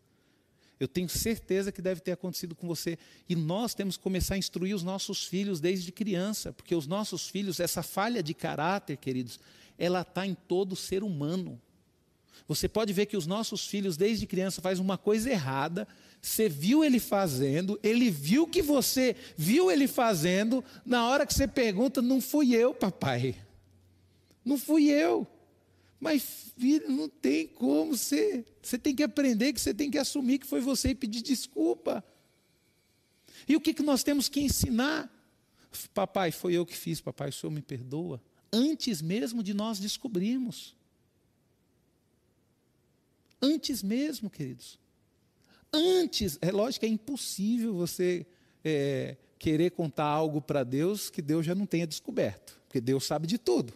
[0.80, 2.98] Eu tenho certeza que deve ter acontecido com você.
[3.30, 7.30] E nós temos que começar a instruir os nossos filhos desde criança, porque os nossos
[7.30, 9.40] filhos, essa falha de caráter, queridos,
[9.78, 11.62] ela está em todo ser humano.
[12.48, 15.88] Você pode ver que os nossos filhos, desde criança, fazem uma coisa errada,
[16.22, 21.48] você viu ele fazendo, ele viu que você viu ele fazendo, na hora que você
[21.48, 23.36] pergunta, não fui eu, papai.
[24.44, 25.28] Não fui eu.
[26.00, 28.46] Mas, filho, não tem como ser.
[28.62, 32.04] Você tem que aprender que você tem que assumir que foi você e pedir desculpa.
[33.48, 35.12] E o que, que nós temos que ensinar?
[35.94, 38.22] Papai, foi eu que fiz, papai, o senhor me perdoa.
[38.52, 40.76] Antes mesmo de nós descobrirmos.
[43.42, 44.80] Antes mesmo, queridos.
[45.72, 48.26] Antes, é lógico é impossível você
[48.64, 53.28] é, querer contar algo para Deus que Deus já não tenha descoberto, porque Deus sabe
[53.28, 53.74] de tudo.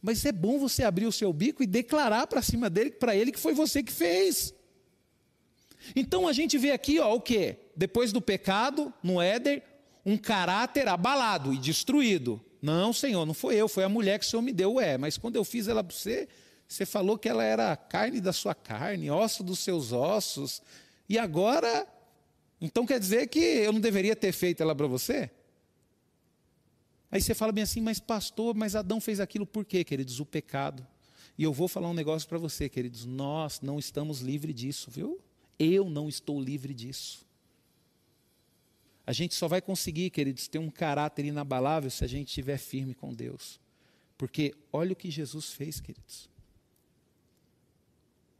[0.00, 3.32] Mas é bom você abrir o seu bico e declarar para cima dele, para ele,
[3.32, 4.54] que foi você que fez.
[5.94, 7.56] Então a gente vê aqui, ó, o que?
[7.76, 9.62] Depois do pecado, no Éder,
[10.04, 12.40] um caráter abalado e destruído.
[12.60, 14.74] Não, Senhor, não foi eu, foi a mulher que o Senhor me deu.
[14.74, 16.28] Ué, mas quando eu fiz ela para você,
[16.66, 20.62] você falou que ela era carne da sua carne, osso dos seus ossos.
[21.08, 21.86] E agora,
[22.60, 25.30] então quer dizer que eu não deveria ter feito ela para você?
[27.10, 30.20] Aí você fala bem assim, mas pastor, mas Adão fez aquilo por quê, queridos?
[30.20, 30.86] O pecado.
[31.38, 33.04] E eu vou falar um negócio para você, queridos.
[33.04, 35.20] Nós não estamos livres disso, viu?
[35.58, 37.26] Eu não estou livre disso.
[39.06, 42.94] A gente só vai conseguir, queridos, ter um caráter inabalável se a gente estiver firme
[42.94, 43.58] com Deus.
[44.18, 46.28] Porque olha o que Jesus fez, queridos.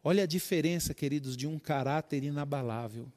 [0.05, 3.11] Olha a diferença, queridos, de um caráter inabalável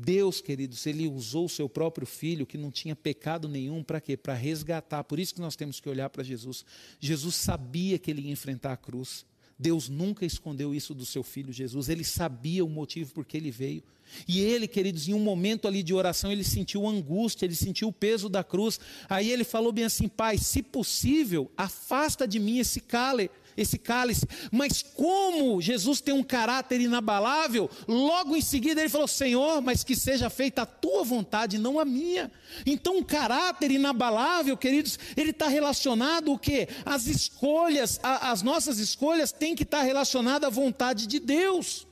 [0.00, 4.16] Deus, queridos, ele usou o seu próprio filho, que não tinha pecado nenhum, para quê?
[4.16, 5.02] Para resgatar.
[5.02, 6.64] Por isso que nós temos que olhar para Jesus.
[7.00, 9.26] Jesus sabia que ele ia enfrentar a cruz.
[9.58, 11.88] Deus nunca escondeu isso do seu filho Jesus.
[11.88, 13.82] Ele sabia o motivo por que ele veio.
[14.26, 17.92] E ele, queridos, em um momento ali de oração, ele sentiu angústia, ele sentiu o
[17.92, 18.78] peso da cruz.
[19.08, 23.30] Aí ele falou bem assim: Pai, se possível, afasta de mim esse cálice
[23.60, 24.26] esse cálice.
[24.50, 29.96] Mas como Jesus tem um caráter inabalável, logo em seguida ele falou: Senhor, mas que
[29.96, 32.30] seja feita a tua vontade, não a minha.
[32.64, 36.68] Então, um caráter inabalável, queridos, ele está relacionado o quê?
[36.86, 41.86] As escolhas, a, as nossas escolhas têm que estar relacionadas à vontade de Deus.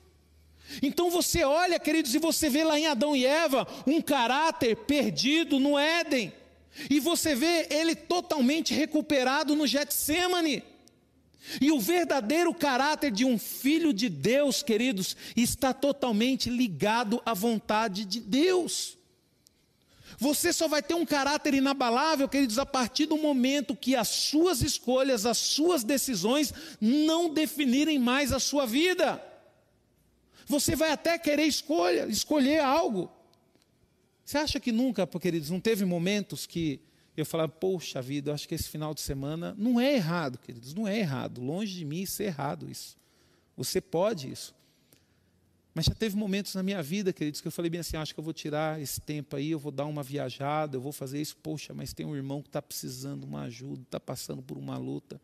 [0.82, 5.60] Então você olha, queridos, e você vê lá em Adão e Eva um caráter perdido
[5.60, 6.32] no Éden.
[6.90, 10.62] E você vê ele totalmente recuperado no Getsemane.
[11.61, 18.05] E o verdadeiro caráter de um filho de Deus, queridos, está totalmente ligado à vontade
[18.05, 18.97] de Deus.
[20.18, 24.62] Você só vai ter um caráter inabalável, queridos, a partir do momento que as suas
[24.62, 29.22] escolhas, as suas decisões não definirem mais a sua vida.
[30.47, 33.11] Você vai até querer escolha, escolher algo.
[34.24, 36.80] Você acha que nunca, queridos, não teve momentos que
[37.16, 40.74] eu falava, poxa vida, eu acho que esse final de semana não é errado, queridos,
[40.74, 41.40] não é errado.
[41.40, 42.96] Longe de mim ser errado isso.
[43.56, 44.54] Você pode isso.
[45.74, 48.20] Mas já teve momentos na minha vida, queridos, que eu falei bem assim, acho que
[48.20, 51.36] eu vou tirar esse tempo aí, eu vou dar uma viajada, eu vou fazer isso.
[51.36, 54.78] Poxa, mas tem um irmão que está precisando de uma ajuda, está passando por uma
[54.78, 55.20] luta.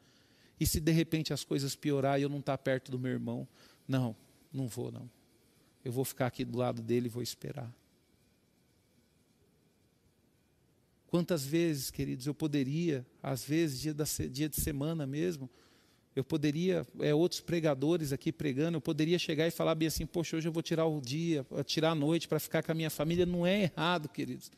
[0.61, 3.13] E se de repente as coisas piorar e eu não estar tá perto do meu
[3.13, 3.49] irmão?
[3.89, 4.15] Não,
[4.53, 5.11] não vou não.
[5.85, 7.73] Eu vou ficar aqui do lado dele e vou esperar.
[11.13, 15.47] Quantas vezes, queridos, eu poderia, às vezes, dia, da, dia de semana mesmo,
[16.17, 20.39] eu poderia, é, outros pregadores aqui pregando, eu poderia chegar e falar bem assim, poxa,
[20.39, 23.27] hoje eu vou tirar o dia, tirar a noite para ficar com a minha família.
[23.27, 24.51] Não é errado, queridos.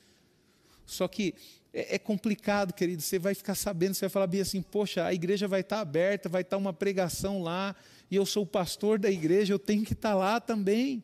[0.87, 1.35] Só que
[1.73, 3.05] é, é, complicado, queridos.
[3.05, 6.29] Você vai ficar sabendo, você vai falar bem assim, poxa, a igreja vai estar aberta,
[6.29, 7.75] vai estar uma pregação lá,
[8.09, 11.03] e eu sou o pastor da igreja, eu tenho que estar lá também.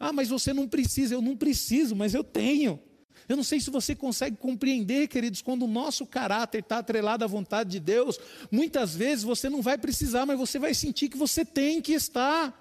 [0.00, 2.80] Ah, mas você não precisa, eu não preciso, mas eu tenho.
[3.28, 7.26] Eu não sei se você consegue compreender, queridos, quando o nosso caráter está atrelado à
[7.26, 8.18] vontade de Deus,
[8.50, 12.54] muitas vezes você não vai precisar, mas você vai sentir que você tem que estar,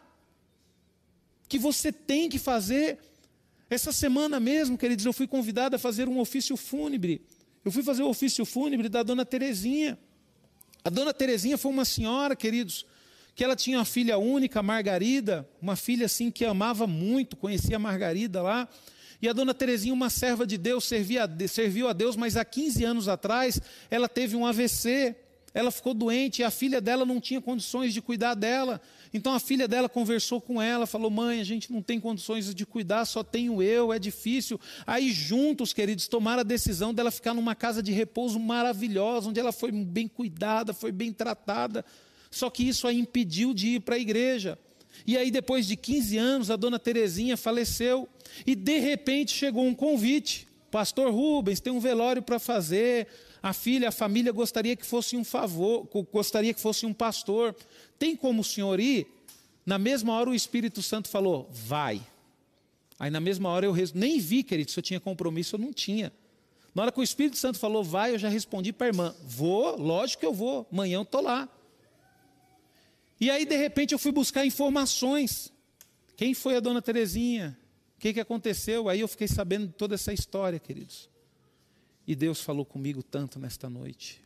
[1.48, 2.98] que você tem que fazer.
[3.70, 7.22] Essa semana mesmo, queridos, eu fui convidado a fazer um ofício fúnebre.
[7.64, 9.98] Eu fui fazer o ofício fúnebre da dona Terezinha.
[10.84, 12.86] A dona Terezinha foi uma senhora, queridos,
[13.36, 17.80] que ela tinha uma filha única, Margarida, uma filha assim que amava muito, conhecia a
[17.80, 18.70] Margarida lá.
[19.22, 22.84] E a dona Terezinha, uma serva de Deus, servia, serviu a Deus, mas há 15
[22.84, 25.16] anos atrás ela teve um AVC.
[25.54, 28.82] Ela ficou doente e a filha dela não tinha condições de cuidar dela.
[29.14, 32.66] Então a filha dela conversou com ela, falou: Mãe, a gente não tem condições de
[32.66, 34.60] cuidar, só tenho eu, é difícil.
[34.86, 39.54] Aí juntos, queridos, tomaram a decisão dela ficar numa casa de repouso maravilhosa, onde ela
[39.54, 41.86] foi bem cuidada, foi bem tratada.
[42.30, 44.60] Só que isso a impediu de ir para a igreja.
[45.08, 48.10] E aí, depois de 15 anos, a dona Terezinha faleceu.
[48.46, 50.48] E de repente chegou um convite.
[50.72, 53.08] Pastor Rubens, tem um velório para fazer.
[53.42, 57.56] A filha, a família gostaria que fosse um favor, gostaria que fosse um pastor.
[58.00, 59.08] Tem como o senhor ir?
[59.66, 62.02] Na mesma hora o Espírito Santo falou: vai.
[63.00, 66.12] Aí na mesma hora eu nem vi, querido, se eu tinha compromisso, eu não tinha.
[66.74, 69.78] Na hora que o Espírito Santo falou, vai, eu já respondi para a irmã: vou,
[69.78, 71.48] lógico que eu vou, amanhã eu estou lá.
[73.20, 75.54] E aí, de repente, eu fui buscar informações.
[76.18, 77.58] Quem foi a dona Terezinha?
[78.06, 78.88] Que, que aconteceu?
[78.88, 81.10] Aí eu fiquei sabendo de toda essa história, queridos.
[82.06, 84.22] E Deus falou comigo tanto nesta noite.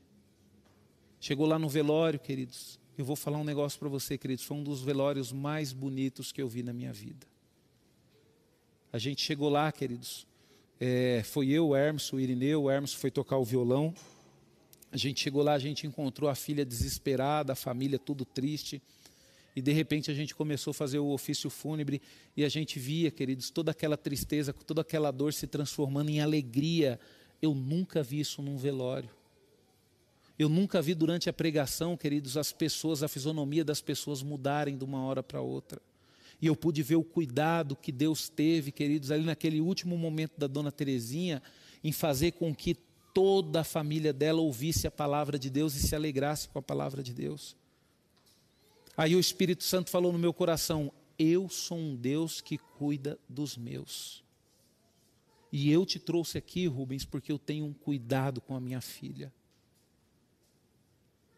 [1.17, 2.77] Chegou lá no velório, queridos.
[2.97, 4.43] Eu vou falar um negócio para você, queridos.
[4.43, 7.25] Foi um dos velórios mais bonitos que eu vi na minha vida.
[8.91, 10.27] A gente chegou lá, queridos.
[10.77, 12.63] É, foi eu, o Hermes, o Irineu.
[12.63, 13.95] O Hermes foi tocar o violão.
[14.91, 18.81] A gente chegou lá, a gente encontrou a filha desesperada, a família tudo triste.
[19.55, 22.01] E de repente a gente começou a fazer o ofício fúnebre
[22.35, 26.99] e a gente via, queridos, toda aquela tristeza, toda aquela dor se transformando em alegria.
[27.41, 29.09] Eu nunca vi isso num velório.
[30.37, 34.85] Eu nunca vi durante a pregação, queridos, as pessoas, a fisionomia das pessoas mudarem de
[34.85, 35.81] uma hora para outra.
[36.41, 40.47] E eu pude ver o cuidado que Deus teve, queridos, ali naquele último momento da
[40.47, 41.43] dona Terezinha,
[41.83, 42.77] em fazer com que
[43.13, 47.03] toda a família dela ouvisse a palavra de Deus e se alegrasse com a palavra
[47.03, 47.57] de Deus.
[48.95, 53.57] Aí o Espírito Santo falou no meu coração: Eu sou um Deus que cuida dos
[53.57, 54.23] meus.
[55.51, 59.33] E eu te trouxe aqui, Rubens, porque eu tenho um cuidado com a minha filha.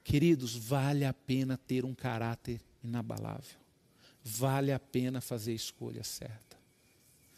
[0.03, 3.59] Queridos, vale a pena ter um caráter inabalável.
[4.23, 6.57] Vale a pena fazer a escolha certa.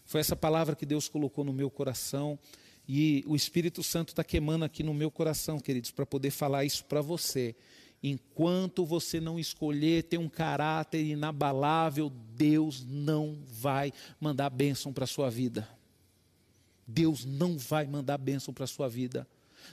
[0.06, 2.40] Foi essa palavra que Deus colocou no meu coração
[2.88, 6.84] e o Espírito Santo está queimando aqui no meu coração, queridos, para poder falar isso
[6.86, 7.56] para você.
[8.04, 15.08] Enquanto você não escolher ter um caráter inabalável, Deus não vai mandar bênção para a
[15.08, 15.66] sua vida.
[16.86, 19.26] Deus não vai mandar bênção para a sua vida.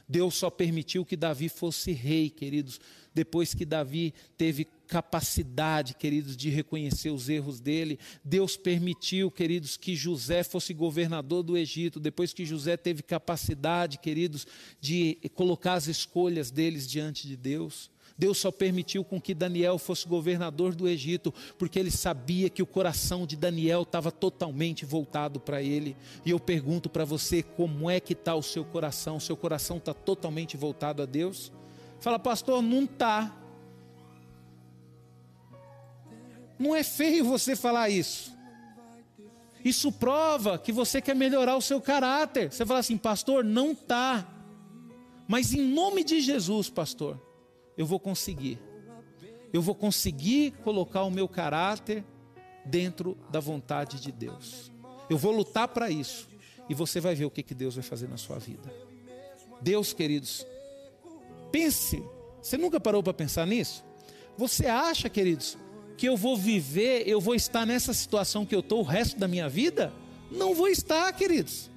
[0.08, 2.80] Deus só permitiu que Davi fosse rei, queridos,
[3.12, 7.98] depois que Davi teve capacidade, queridos, de reconhecer os erros dele.
[8.24, 14.46] Deus permitiu, queridos, que José fosse governador do Egito, depois que José teve capacidade, queridos,
[14.80, 17.90] de colocar as escolhas deles diante de Deus.
[18.20, 22.66] Deus só permitiu com que Daniel fosse governador do Egito, porque ele sabia que o
[22.66, 25.96] coração de Daniel estava totalmente voltado para ele.
[26.22, 29.16] E eu pergunto para você, como é que está o seu coração?
[29.16, 31.50] O seu coração está totalmente voltado a Deus?
[31.98, 33.34] Fala, pastor, não está.
[36.58, 38.36] Não é feio você falar isso.
[39.64, 42.52] Isso prova que você quer melhorar o seu caráter.
[42.52, 44.28] Você fala assim, pastor, não está.
[45.26, 47.29] Mas em nome de Jesus, pastor,
[47.80, 48.58] eu vou conseguir.
[49.54, 52.04] Eu vou conseguir colocar o meu caráter
[52.62, 54.70] dentro da vontade de Deus.
[55.08, 56.28] Eu vou lutar para isso.
[56.68, 58.70] E você vai ver o que, que Deus vai fazer na sua vida.
[59.62, 60.46] Deus, queridos,
[61.50, 62.02] pense.
[62.42, 63.82] Você nunca parou para pensar nisso?
[64.36, 65.56] Você acha, queridos,
[65.96, 69.26] que eu vou viver, eu vou estar nessa situação que eu estou o resto da
[69.26, 69.90] minha vida?
[70.30, 71.70] Não vou estar, queridos.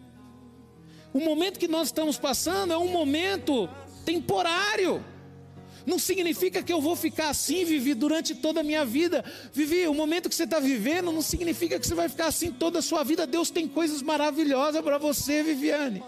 [1.13, 3.69] O momento que nós estamos passando é um momento
[4.03, 5.12] temporário.
[5.85, 9.23] Não significa que eu vou ficar assim, Vivi, durante toda a minha vida.
[9.51, 12.79] Vivi, o momento que você está vivendo não significa que você vai ficar assim toda
[12.79, 13.27] a sua vida.
[13.27, 16.01] Deus tem coisas maravilhosas para você, Viviane.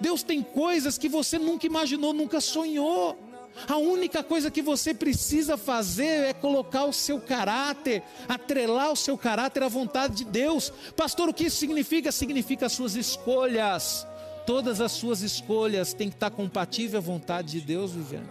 [0.00, 3.18] Deus tem coisas que você nunca imaginou, nunca sonhou.
[3.66, 9.16] A única coisa que você precisa fazer é colocar o seu caráter, atrelar o seu
[9.16, 10.72] caráter à vontade de Deus.
[10.94, 12.12] Pastor, o que isso significa?
[12.12, 14.06] Significa as suas escolhas
[14.46, 18.28] Todas as suas escolhas têm que estar compatíveis à vontade de Deus, Viviane.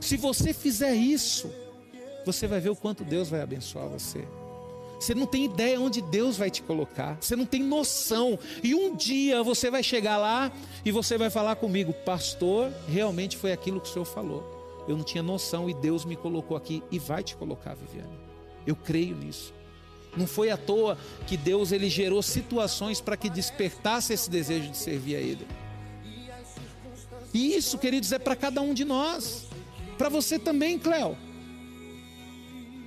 [0.00, 1.50] Se você fizer isso,
[2.26, 4.26] você vai ver o quanto Deus vai abençoar você.
[4.98, 7.16] Você não tem ideia onde Deus vai te colocar.
[7.20, 8.36] Você não tem noção.
[8.62, 10.50] E um dia você vai chegar lá
[10.84, 14.84] e você vai falar comigo, pastor, realmente foi aquilo que o senhor falou.
[14.88, 18.18] Eu não tinha noção e Deus me colocou aqui e vai te colocar, Viviane.
[18.66, 19.54] Eu creio nisso.
[20.16, 24.76] Não foi à toa que Deus ele gerou situações para que despertasse esse desejo de
[24.76, 25.46] servir a Ele.
[27.32, 29.46] E isso, queridos, é para cada um de nós.
[29.96, 31.16] Para você também, Cléo.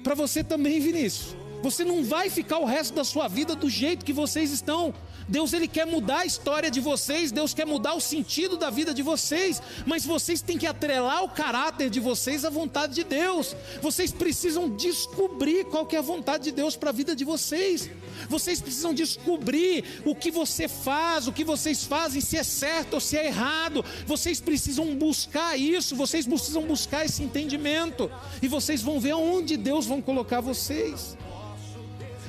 [0.04, 1.36] Para você também, Vinícius.
[1.62, 4.94] Você não vai ficar o resto da sua vida do jeito que vocês estão.
[5.32, 8.94] Deus ele quer mudar a história de vocês, Deus quer mudar o sentido da vida
[8.94, 13.56] de vocês, mas vocês têm que atrelar o caráter de vocês à vontade de Deus.
[13.82, 17.90] Vocês precisam descobrir qual que é a vontade de Deus para a vida de vocês.
[18.28, 23.00] Vocês precisam descobrir o que você faz, o que vocês fazem, se é certo ou
[23.00, 23.86] se é errado.
[24.06, 28.12] Vocês precisam buscar isso, vocês precisam buscar esse entendimento.
[28.42, 31.18] E vocês vão ver aonde Deus vão colocar vocês.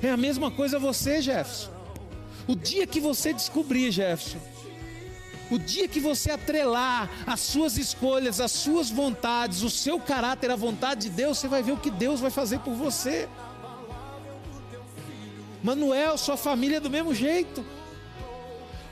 [0.01, 1.72] É a mesma coisa você, Jefferson.
[2.47, 4.39] O dia que você descobrir, Jefferson,
[5.51, 10.57] o dia que você atrelar as suas escolhas, as suas vontades, o seu caráter à
[10.57, 13.29] vontade de Deus, você vai ver o que Deus vai fazer por você.
[15.63, 17.65] Manuel, sua família é do mesmo jeito.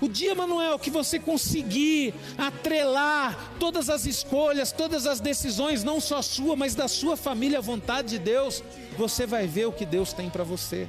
[0.00, 6.22] O dia, Manuel, que você conseguir atrelar todas as escolhas, todas as decisões, não só
[6.22, 8.62] sua, mas da sua família à vontade de Deus,
[8.96, 10.88] você vai ver o que Deus tem para você.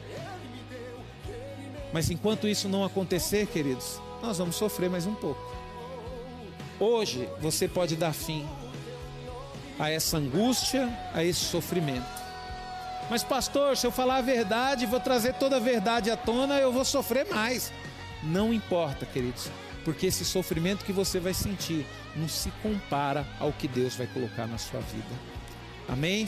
[1.94, 5.42] Mas enquanto isso não acontecer, queridos, nós vamos sofrer mais um pouco.
[6.80, 8.48] Hoje você pode dar fim
[9.78, 12.22] a essa angústia, a esse sofrimento.
[13.10, 16.72] Mas, pastor, se eu falar a verdade, vou trazer toda a verdade à tona, eu
[16.72, 17.72] vou sofrer mais.
[18.24, 19.50] Não importa, queridos,
[19.84, 21.86] porque esse sofrimento que você vai sentir
[22.16, 25.14] não se compara ao que Deus vai colocar na sua vida.
[25.90, 26.20] Amém?